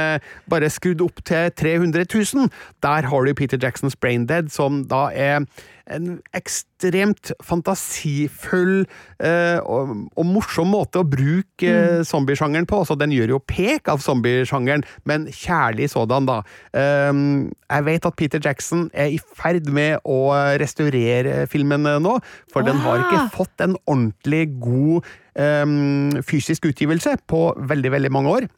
[0.51, 2.49] bare skrudd opp til 300 000,
[2.85, 5.45] der har du Peter Jacksons Braindead, som da er
[5.91, 8.85] en ekstremt fantasifull
[9.23, 12.81] eh, og, og, morsom måte å bruke eh, zombiesjangeren på.
[12.83, 16.41] Altså, den gjør jo pek av zombiesjangeren, men kjærlig sådan, da.
[16.75, 20.21] Um, jeg vet at Peter Jackson er i ferd med å
[20.61, 22.17] restaurere filmen nå,
[22.53, 28.39] for den har ikke fått en ordentlig god um, fysisk utgivelse på veldig, veldig mange
[28.39, 28.51] år.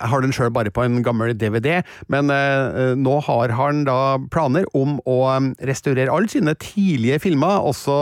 [0.00, 1.82] Har den sjøl bare på en gammel DVD,
[2.12, 7.62] men eh, nå har han da planer om å um, restaurere alle sine tidlige filmer,
[7.64, 7.96] også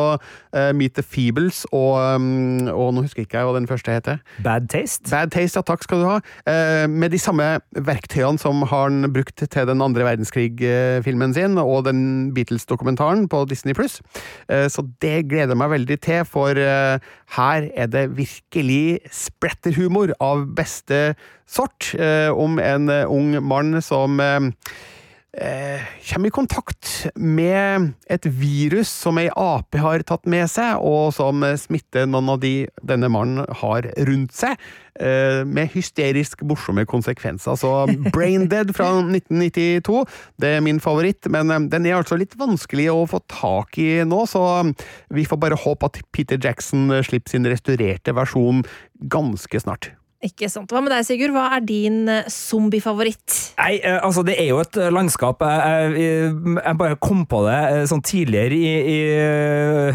[0.54, 4.20] eh, Meet the Feebles og, um, og Nå husker jeg ikke hva den første heter.
[4.44, 5.08] Bad Taste?
[5.10, 6.18] Bad Taste, ja takk skal du ha.
[6.48, 12.32] Eh, med de samme verktøyene som han brukt til den andre verdenskrig-filmen sin, og den
[12.36, 14.00] Beatles-dokumentaren på Disney pluss.
[14.48, 20.14] Eh, så det gleder jeg meg veldig til, for eh, her er det virkelig spletterhumor
[20.20, 21.14] av beste
[21.52, 24.50] sort eh, om en eh, ung mann som eh,
[26.08, 31.44] kommer i kontakt med et virus som ei ape har tatt med seg, og som
[31.56, 34.60] smitter noen av de denne mannen har rundt seg,
[35.00, 37.56] eh, med hysterisk morsomme konsekvenser.
[37.60, 37.72] Så
[38.14, 40.04] Braindead fra 1992,
[40.40, 44.24] det er min favoritt, men den er altså litt vanskelig å få tak i nå,
[44.28, 44.44] så
[45.12, 48.64] vi får bare håpe at Peter Jackson slipper sin restaurerte versjon
[49.12, 49.94] ganske snart.
[50.22, 50.70] Ikke sant.
[50.70, 51.32] Hva med deg, Sigurd?
[51.34, 53.38] Hva er din eh, zombiefavoritt?
[53.58, 56.28] Nei, eh, altså Det er jo et eh, landskap Jeg, jeg,
[56.60, 58.98] jeg bare kom på det sånn tidligere i, i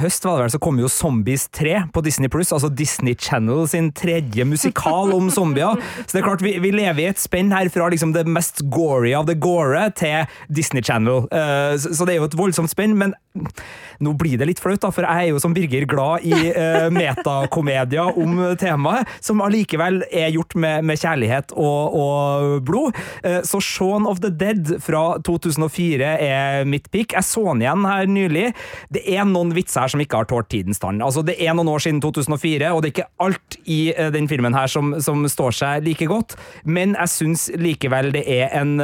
[0.01, 2.51] høst, var det vel, så kom jo Zombies 3 på Disney Pluss.
[2.55, 5.79] Altså Disney Channel sin tredje musikal om zombier.
[6.03, 8.65] Så det er klart, vi, vi lever i et spenn her fra liksom det mest
[8.73, 11.23] gory av det gore til Disney Channel.
[11.79, 13.15] Så det er jo et voldsomt spenn, men
[14.03, 16.51] nå blir det litt flaut, da, for jeg er jo som Birger glad i
[16.93, 22.97] metakomedier om temaet, som allikevel er gjort med, med kjærlighet og, og blod.
[23.23, 27.15] Uh, så Shaun of the Dead fra 2004 er mitt pick.
[27.15, 28.47] Jeg så den igjen her nylig.
[28.93, 31.01] Det er noen vitser her som ikke har tålt tidens tann.
[31.03, 34.29] Altså, det er noen år siden 2004, og det er ikke alt i uh, den
[34.31, 38.77] filmen her som, som, står seg like godt, men jeg syns likevel det er en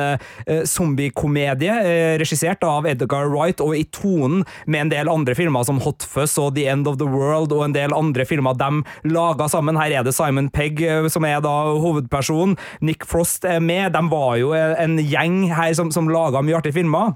[0.67, 1.75] zombiekomedie
[2.19, 6.35] regissert av Edgar Wright, og i tonen med en del andre filmer som Hot Fuzz
[6.41, 9.79] og The End of the World og en del andre filmer de laga sammen.
[9.79, 11.53] Her er det Simon Pegg eh, som er da
[11.83, 12.57] hovedpersonen.
[12.81, 13.93] Nick Frost er med.
[13.95, 17.15] De var jo en gjeng her som, som laga mye artige filmer.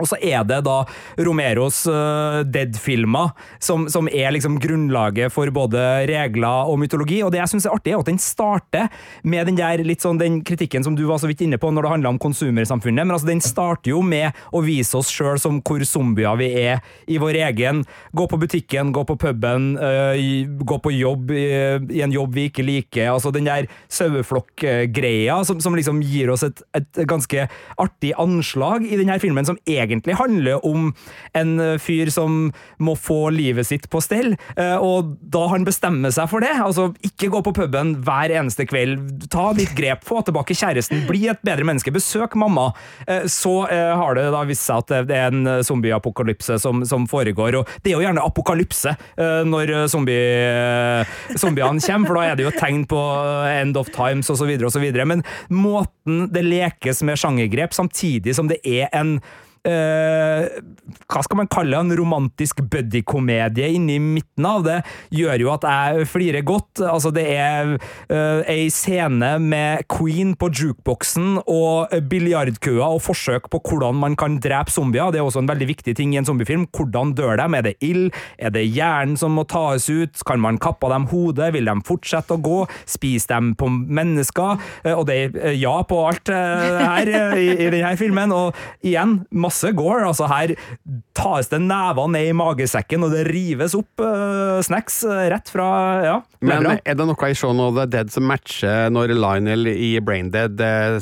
[0.00, 0.80] Og så er det da
[1.20, 7.20] Romeros uh, Dead-filmer som, som, er liksom grunnlaget for både regler og mytologi.
[7.24, 8.88] Og det jeg syns er artig, er at den starter
[9.22, 11.86] med den der litt sånn den kritikken som du var så vidt inne på når
[11.86, 13.06] det handler om konsumersamfunnet.
[13.06, 16.84] Men altså, den starter jo med å vise oss sjøl som hvor zombier vi er
[17.10, 17.84] i vår egen.
[18.16, 20.16] Gå på butikken, gå på puben, uh,
[20.64, 21.46] gå på jobb i,
[21.96, 23.10] i, en jobb vi ikke liker.
[23.12, 27.46] Altså den der saueflokk-greia som, som, liksom gir oss et, et ganske
[27.80, 30.90] artig anslag i denne filmen, som egentlig egentlig handler om
[31.36, 34.34] en eh, fyr som må få livet sitt på stell.
[34.56, 38.66] Eh, og da han bestemmer seg for det, altså ikke gå på puben hver eneste
[38.70, 42.70] kveld, ta litt grep, få tilbake kjæresten, bli et bedre menneske, besøk mamma,
[43.06, 47.58] eh, så har det da vist seg at det er en zombieapokalypse som, som foregår.
[47.60, 48.92] Og det er jo gjerne apokalypse
[49.46, 50.20] når zombie,
[51.40, 53.00] zombiene kommer, for da er det jo et tegn på
[53.50, 54.50] end of times osv.
[54.66, 54.86] osv.
[55.12, 59.18] Men måten det lekes med sjangergrep, samtidig som det er en
[59.66, 60.46] Uh,
[61.10, 64.78] hva skal man kalle en romantisk buddy-komedie inni midten av det,
[65.14, 66.82] gjør jo at jeg flirer godt.
[66.86, 73.60] Altså, det er eh, ei scene med Queen på jukeboksen og biljardkøer og forsøk på
[73.66, 75.10] hvordan man kan drepe zombier.
[75.12, 76.68] Det er også en veldig viktig ting i en zombiefilm.
[76.74, 77.48] Hvordan dør de?
[77.58, 78.10] Er det ild?
[78.38, 80.22] Er det hjernen som må tas ut?
[80.26, 81.52] Kan man kappe dem hodet?
[81.56, 82.60] Vil de fortsette å gå?
[82.88, 84.62] Spise dem på mennesker?
[84.86, 88.34] Uh, og det er ja på alt her i, i denne filmen.
[88.34, 90.06] Og igjen, masse masse gore.
[90.08, 90.54] Altså her
[91.18, 95.68] tas det nevene ned i magesekken, og det rives opp uh, snacks eh, rett fra
[96.06, 99.92] ja, Men er det noe i Shaun of the Dead som matcher når Lionel i
[100.04, 100.98] Braindead uh,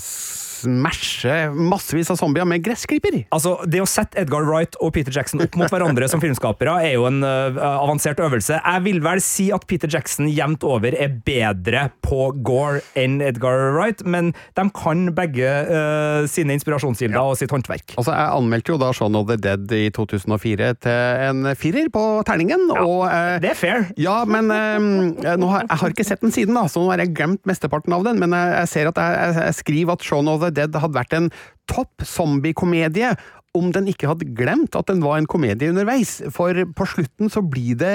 [0.59, 3.21] smashe massevis av zombier med gressklipper.
[3.35, 6.97] Altså, Det å sette Edgar Wright og Peter Jackson opp mot hverandre som filmskapere er
[6.97, 8.59] jo en uh, avansert øvelse.
[8.59, 13.73] Jeg vil vel si at Peter Jackson jevnt over er bedre på Gore enn Edgar
[13.77, 17.97] Wright, men de kan begge uh, sine inspirasjonskilder og sitt håndverk.
[17.97, 22.05] Altså, Jeg anmeldte jo da Shaun of the Dead i 2004 til en firer på
[22.29, 23.89] terningen, og uh, Det er fair.
[24.01, 27.45] Ja, men har, jeg har ikke sett den siden, da, så nå har jeg glemt
[27.49, 28.21] mesteparten av den.
[28.23, 30.97] Men jeg, jeg ser at jeg, jeg, jeg skriver at Shaun of the Dead hadde
[30.97, 31.29] vært en
[31.71, 33.15] topp zombie-komedie
[33.59, 36.19] om den ikke hadde glemt at den var en komedie underveis.
[36.35, 37.95] For på slutten så blir det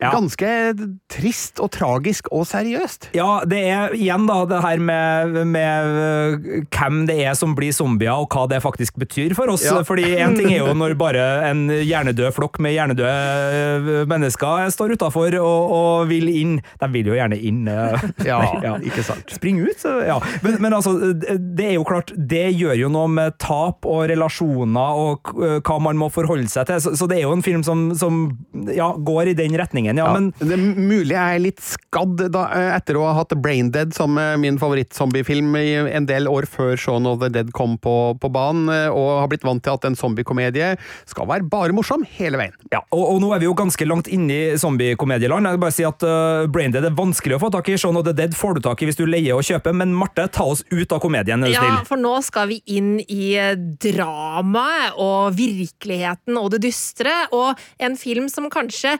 [0.00, 0.10] Ja.
[0.14, 0.48] ganske
[1.12, 3.10] trist og tragisk og seriøst.
[3.16, 7.72] Ja, det er igjen da det her med, med øh, hvem det er som blir
[7.76, 9.64] zombier, og hva det faktisk betyr for oss.
[9.68, 9.82] Ja.
[9.90, 14.94] Fordi en ting er jo når bare en hjernedød flokk med hjernedøde øh, mennesker står
[14.96, 16.56] utafor og, og vil inn.
[16.80, 17.66] De vil jo gjerne inn.
[17.68, 18.08] øh.
[18.30, 18.74] Ja, Ja.
[18.80, 19.28] ikke sant.
[19.32, 20.16] Spring ut, ja.
[20.44, 25.00] Men, men altså, det er jo klart, det gjør jo noe med tap og relasjoner
[25.00, 25.32] og
[25.64, 26.80] hva man må forholde seg til.
[26.84, 28.20] Så, så det er jo en film som, som
[28.72, 30.06] ja, går i den retningen, ja.
[30.06, 33.34] Ja, Men det er mulig jeg er litt skadd da, eh, etter å ha hatt
[33.42, 38.14] Braindead som eh, min favorittzombiefilm en del år før Shaun of the Dead kom på,
[38.20, 40.74] på banen, eh, og har blitt vant til at en zombiekomedie
[41.10, 42.54] skal være bare morsom hele veien.
[42.72, 45.46] Ja, og, og nå er vi jo ganske langt inne i zombiekomedieland.
[45.48, 47.76] Jeg vil bare si at uh, Braindead er vanskelig å få tak i.
[47.80, 50.26] Shaun of the Dead får du tak i hvis du leier og kjøper, men Marte,
[50.32, 51.86] ta oss ut av komedien, er du Ja, snill.
[51.88, 53.32] for nå skal vi inn i
[53.82, 58.96] dramaet og virkeligheten og det dystre, og en film som kanskje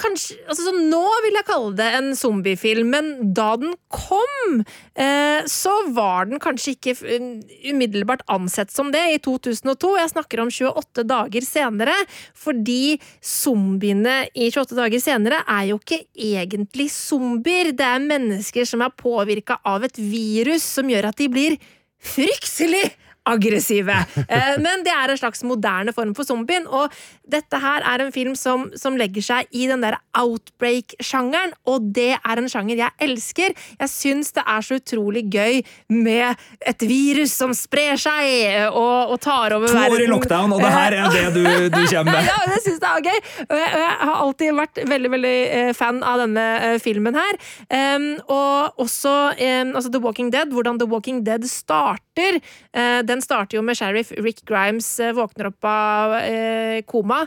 [0.00, 4.62] Kanskje, altså så Nå vil jeg kalle det en zombiefilm, men da den kom,
[4.94, 7.28] eh, så var den kanskje ikke eh,
[7.70, 9.92] umiddelbart ansett som det i 2002.
[10.00, 11.96] Jeg snakker om 28 dager senere,
[12.36, 17.72] fordi zombiene i 28 dager senere er jo ikke egentlig zombier.
[17.76, 21.60] Det er mennesker som er påvirka av et virus som gjør at de blir
[22.00, 22.88] fryktelig
[23.32, 23.96] aggressive.
[24.26, 26.92] Eh, Men det er en slags moderne form for zombien, og
[27.30, 32.12] dette her er en film som, som legger seg i den der outbreak-sjangeren, og det
[32.18, 33.54] er en sjanger jeg elsker.
[33.80, 35.60] Jeg syns det er så utrolig gøy
[35.94, 40.62] med et virus som sprer seg og, og tar over To år i lockdown, og
[40.64, 42.28] det her er det du, du kommer med.
[42.30, 43.18] Ja, jeg syns det er gøy.
[43.46, 47.16] Og jeg, og jeg har alltid vært veldig veldig eh, fan av denne eh, filmen
[47.18, 47.38] her.
[47.70, 52.08] Um, og også um, altså The Walking Dead, hvordan The Walking Dead starter.
[52.18, 57.24] Eh, den starter jo med sheriff Rick Grimes eh, våkner opp av eh, koma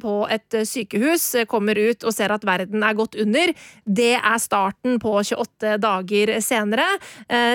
[0.00, 3.52] på et eh, sykehus, eh, kommer ut og ser at verden er gått under.
[3.84, 6.86] Det er starten på 28 dager senere.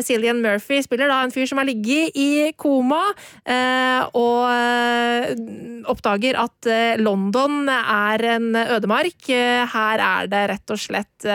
[0.05, 3.01] Cillian Murphy spiller da en fyr som har ligget i koma,
[4.13, 6.69] og oppdager at
[7.01, 9.29] London er en ødemark.
[9.73, 11.27] Her er det rett og slett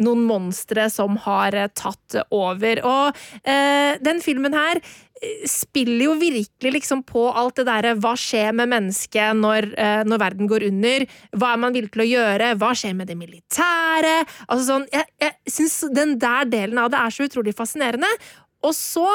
[0.00, 2.82] noen monstre som har eh, tatt over.
[2.88, 8.14] Og eh, den filmen her eh, spiller jo virkelig liksom på alt det derre hva
[8.18, 11.06] skjer med mennesket når, eh, når verden går under?
[11.36, 12.54] Hva er man villig til å gjøre?
[12.62, 14.16] Hva skjer med det militære?
[14.48, 18.10] Altså sånn, jeg, jeg syns den der delen av det er så utrolig fascinerende.
[18.62, 19.08] Og så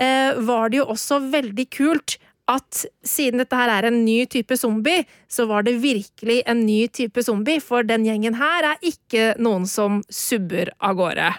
[0.00, 2.18] eh, var det jo også veldig kult
[2.50, 6.82] at siden dette her er en ny type zombie, så var det virkelig en ny
[6.92, 11.30] type zombie, for den gjengen her er ikke noen som subber av gårde.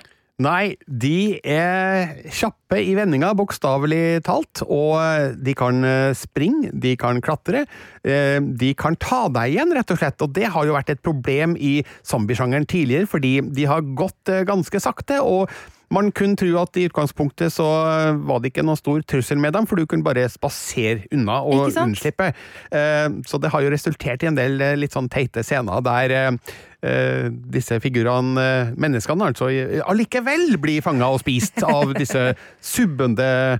[0.41, 7.19] Nei, de er kjappe i vendinga, bokstavelig talt, og de kan eh, springe, de kan
[7.21, 7.65] klatre,
[8.01, 11.03] eh, de kan ta deg igjen, rett og slett, og det har jo vært et
[11.05, 15.51] problem i zombiesjangeren tidligere, fordi de har gått eh, ganske sakte, og
[15.91, 19.53] man kunne tro at i utgangspunktet så eh, var det ikke noen stor trussel med
[19.57, 22.31] dem, for du kunne bare spasere unna og unnslippe.
[22.71, 26.37] Eh, Så det har jo resultert i en del eh, litt sånn teite scener der
[26.81, 29.51] disse figurene, menneskene altså,
[29.85, 33.59] allikevel blir fanga og spist av disse subbende,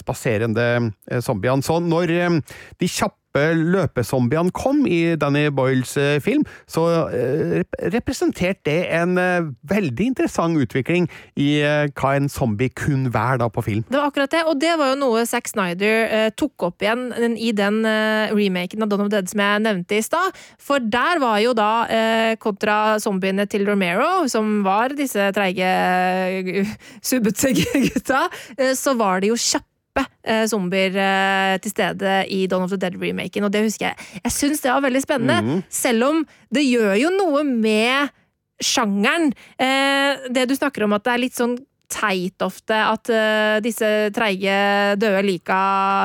[0.00, 0.66] spaserende
[1.22, 1.62] zombiene.
[1.62, 2.10] Så når
[2.82, 7.78] de kjappe løpezombiene kom i Danny Boyles eh, film, så eh, rep
[8.08, 11.06] representerte det en eh, veldig interessant utvikling
[11.38, 11.60] i
[11.96, 13.84] hva en zombie kunne være da på film.
[13.88, 17.52] Det var akkurat det, og det var jo noe Zack Snyder tok opp igjen i
[17.56, 20.36] den remaken av Dawn of Dead som jeg nevnte i stad.
[20.62, 21.70] For der var jo da,
[22.42, 25.70] kontra zombiene til Romero, som var disse treige,
[27.08, 28.26] subbete gutta,
[28.78, 33.46] så var det jo kjappe eh, zombier eh, til stede i Dawn of the Dead-remaken,
[33.46, 34.08] og det husker jeg.
[34.24, 36.22] Jeg syns det var veldig spennende, selv om
[36.54, 38.14] det gjør jo noe med
[38.64, 39.32] sjangeren.
[39.58, 41.58] Eh, det du snakker om at det er litt sånn
[41.88, 44.54] teit ofte at uh, disse treige
[45.00, 45.58] døde lika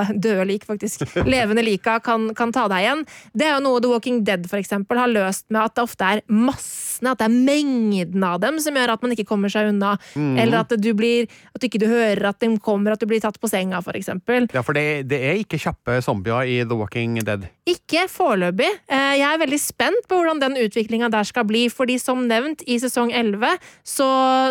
[0.24, 1.04] Døde lik, faktisk.
[1.34, 3.04] Levende lika kan, kan ta deg igjen.
[3.36, 6.10] Det er jo noe The Walking Dead for eksempel, har løst med at det ofte
[6.16, 9.72] er massene, at det er mengden av dem som gjør at man ikke kommer seg
[9.74, 9.96] unna.
[10.16, 13.22] Eller at du blir At du ikke du hører at de kommer, at du blir
[13.24, 14.48] tatt på senga, for eksempel.
[14.54, 17.46] Ja, for det, det er ikke kjappe zombier i The Walking Dead.
[17.70, 18.70] Ikke foreløpig.
[18.92, 22.64] Uh, Jeg er veldig spent på hvordan den utviklinga der skal bli, fordi som nevnt,
[22.68, 23.58] i sesong 11
[23.88, 24.08] så,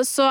[0.06, 0.28] så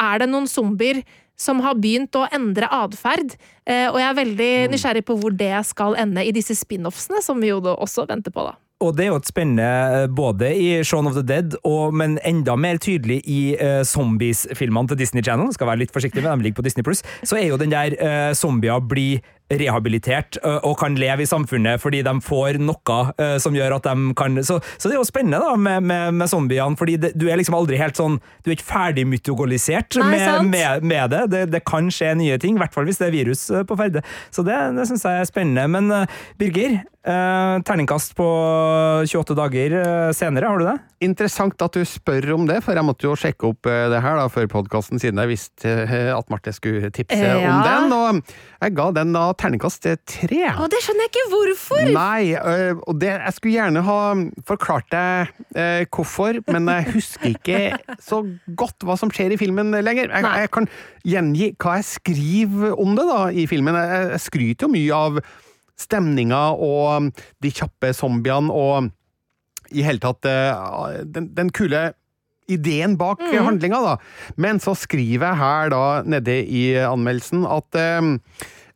[0.00, 1.02] er det noen zombier
[1.38, 3.36] som har begynt å endre atferd.
[3.66, 7.40] Eh, Og jeg er veldig nysgjerrig på hvor det skal ende i disse spin-offsene, som
[7.40, 8.54] vi jo også venter på, da.
[8.82, 9.66] Og det er jo et spennende
[10.02, 14.90] eh, både i Shaun of the Dead, og, men enda mer tydelig i uh, Zombies-filmene
[14.90, 15.52] til Disney Channel.
[15.54, 17.04] Skal være litt forsiktig med dem, ligger på Disney Pluss.
[17.22, 19.22] Så er jo den der uh, zombier blir
[19.60, 22.98] rehabilitert og kan leve i samfunnet fordi de får noe
[23.42, 26.30] som gjør at de kan Så, så det er jo spennende da med, med, med
[26.30, 30.48] zombiene, fordi det, du er liksom aldri helt sånn Du er ikke ferdig mytologisert med,
[30.48, 31.22] med, med det.
[31.32, 31.42] det.
[31.56, 34.02] Det kan skje nye ting, i hvert fall hvis det er virus på ferde.
[34.34, 35.68] Så det, det syns jeg er spennende.
[35.72, 36.08] Men
[36.40, 38.26] Birger, Eh, terningkast på
[39.10, 39.72] 28 dager
[40.14, 40.74] senere, har du det?
[41.02, 44.28] Interessant at du spør om det, for jeg måtte jo sjekke opp det her da,
[44.30, 45.72] før podkasten, siden jeg visste
[46.14, 47.40] at Marte skulle tipse Ja.
[47.42, 47.96] om den.
[47.96, 50.40] Og jeg ga den da terningkast tre.
[50.54, 51.90] Å, det skjønner jeg ikke hvorfor!
[51.96, 53.98] Nei, øh, og det, jeg skulle gjerne ha
[54.48, 58.22] forklart deg øh, hvorfor, men jeg husker ikke så
[58.58, 60.12] godt hva som skjer i filmen lenger.
[60.12, 60.68] Jeg, jeg kan
[61.08, 63.78] gjengi hva jeg skriver om det da i filmen.
[63.78, 65.22] Jeg, jeg skryter jo mye av
[65.82, 67.10] stemninga og
[67.42, 68.92] de kjappe zombiene og
[69.72, 71.90] i hele tatt øh, den, den kule
[72.50, 73.36] ideen bak mm.
[73.46, 73.94] handlinga, da.
[74.40, 78.10] Men så skriver jeg her da nede i anmeldelsen at eh,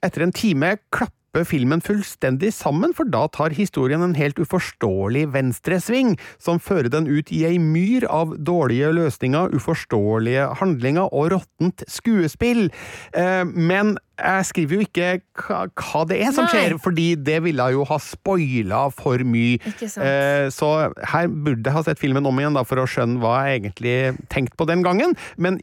[0.06, 6.14] etter en time klapper filmen fullstendig sammen, for da tar historien en helt uforståelig venstresving,
[6.40, 12.70] som fører den ut i ei myr av dårlige løsninger, uforståelige handlinger og råttent skuespill.
[13.12, 15.08] Eh, men jeg skriver jo ikke
[15.44, 16.52] hva, det er som Nei.
[16.54, 19.60] skjer, fordi det ville jo ha spoila for mye.
[19.60, 20.70] Eh, så
[21.12, 23.98] her burde jeg ha sett filmen om igjen da, for å skjønne hva jeg egentlig
[24.32, 25.12] tenkte på den gangen.
[25.36, 25.60] Men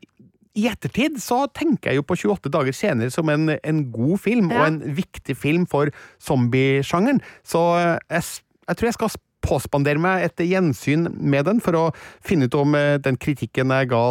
[0.56, 4.52] i ettertid så tenker jeg jo på 28 dager senere som en, en god film,
[4.52, 4.60] Ja.
[4.62, 5.90] og en viktig film for
[6.22, 7.22] zombiesjangeren.
[7.44, 8.24] Så eh, jeg,
[8.70, 11.86] jeg tror jeg skal påspandere meg et gjensyn med den, for å
[12.26, 14.04] finne ut om eh, den kritikken jeg ga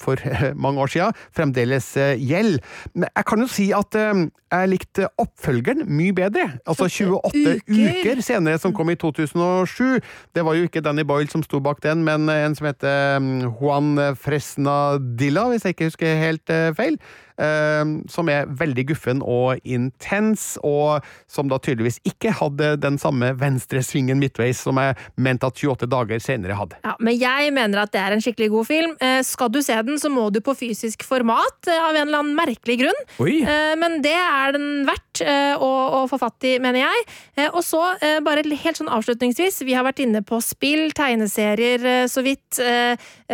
[0.00, 2.62] for eh, mange år siden, fremdeles eh, gjelder.
[2.94, 6.46] Men jeg kan jo si at jeg likte oppfølgeren mye bedre.
[6.68, 7.62] Altså 28 Uker.
[7.68, 9.98] uker senere, som kom i 2007.
[10.34, 13.18] Det var jo ikke Danny Boyle som sto bak den, men en som heter
[13.58, 16.98] Juan Juan Fresnadilla, hvis jeg ikke husker helt feil.
[17.40, 23.32] Eh, som er veldig guffen og intens, og som da tydeligvis ikke hadde den samme
[23.40, 26.78] venstresvingen midtveis som jeg mente at 28 dager senere hadde.
[26.84, 28.96] Ja, men jeg mener at det er en skikkelig god film.
[29.02, 32.22] Eh, skal du se den, så må du på fysisk format eh, av en eller
[32.22, 33.02] annen merkelig grunn.
[33.24, 33.40] Oi!
[33.42, 35.70] Eh, men det er den verdt eh, å,
[36.00, 37.06] å få fatt i, mener jeg.
[37.38, 37.82] Eh, og så,
[38.24, 42.58] bare helt sånn avslutningsvis, vi har vært inne på spill, tegneserier så vidt,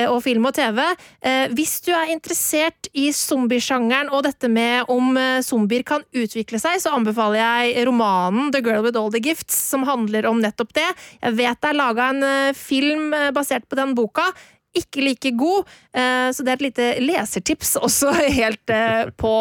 [0.08, 0.80] og film og TV.
[1.26, 6.60] Eh, hvis du er interessert i zombiesjangeren og dette med om eh, zombier kan utvikle
[6.62, 10.72] seg, så anbefaler jeg romanen The Girl With All The Gifts, som handler om nettopp
[10.76, 10.86] det.
[11.20, 14.28] Jeg vet det er laga en eh, film eh, basert på den boka.
[14.76, 18.70] Ikke like god, så det er et lite lesertips også helt
[19.18, 19.32] på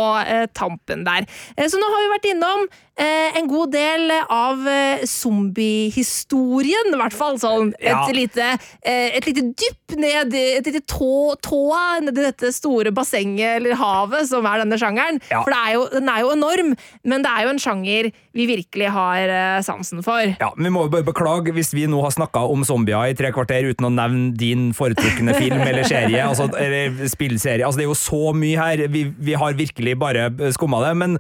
[0.57, 1.27] tampen der.
[1.69, 2.63] Så nå har vi vært innom
[2.99, 7.37] en god del av eh, zombiehistorien, i hvert fall.
[7.39, 8.07] Sånn et Ja.
[8.11, 8.47] lite,
[8.83, 13.57] eh, et lite dypp ned i Et lite tå, tåa ned i dette store bassenget
[13.61, 15.19] eller havet som er denne sjangeren.
[15.31, 15.43] Ja.
[15.43, 16.75] For det er jo, den er jo enorm,
[17.05, 20.21] men det er jo en sjanger vi virkelig har eh, sansen for.
[20.39, 23.31] Ja, Vi må jo bare beklage hvis vi nå har snakka om zombier i tre
[23.31, 26.21] kvarter uten å nevne din foretrukne film eller serie.
[26.25, 27.63] Altså, eller spillserie.
[27.65, 28.87] Altså, det er jo så mye her.
[28.87, 30.95] Vi, vi har virkelig bare skumma det.
[30.97, 31.17] Men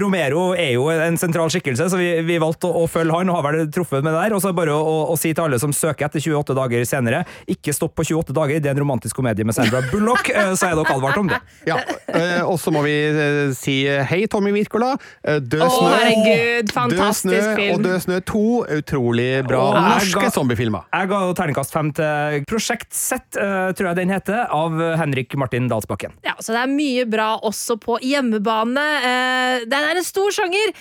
[0.00, 3.38] Romero er jo en sentral skikkelse, så vi, vi valgte å, å følge han og
[3.40, 4.34] har vel truffet med det der.
[4.36, 7.22] Og så bare å, å, å si til alle som søker etter 28 dager senere,
[7.50, 8.60] ikke stopp på 28 dager.
[8.64, 11.40] Det er en romantisk komedie med Sandra Bullock, eh, så er dere advart om det.
[11.70, 11.78] Ja,
[12.12, 14.94] eh, Og så må vi eh, si hei, Tommy Wirkola.
[15.24, 15.70] Død snø.
[15.78, 15.92] snø.
[15.94, 17.72] herregud, Død snø film.
[17.78, 18.42] og Død snø 2.
[18.80, 20.84] Utrolig bra Og jeg norske ga- zombiefilmer.
[20.92, 26.14] Jeg ga terningkast fem til Prosjekt Z, tror jeg den heter, av Henrik Martin Dalsbakken.
[26.26, 28.84] Ja, så det er mye bra også på hjemmebane.
[29.10, 30.72] Eh, Det er en stor sjanger,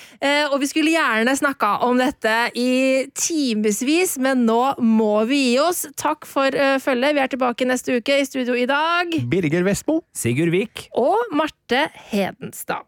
[0.54, 5.84] og vi skulle gjerne snakka om dette i timevis, men nå må vi gi oss.
[6.00, 7.18] Takk for eh, følget.
[7.18, 9.12] Vi er tilbake neste uke i studio i dag.
[9.30, 10.00] Birger Vestmo.
[10.16, 10.88] Sigurd Vik.
[10.96, 12.88] Og Marte Hedenstad.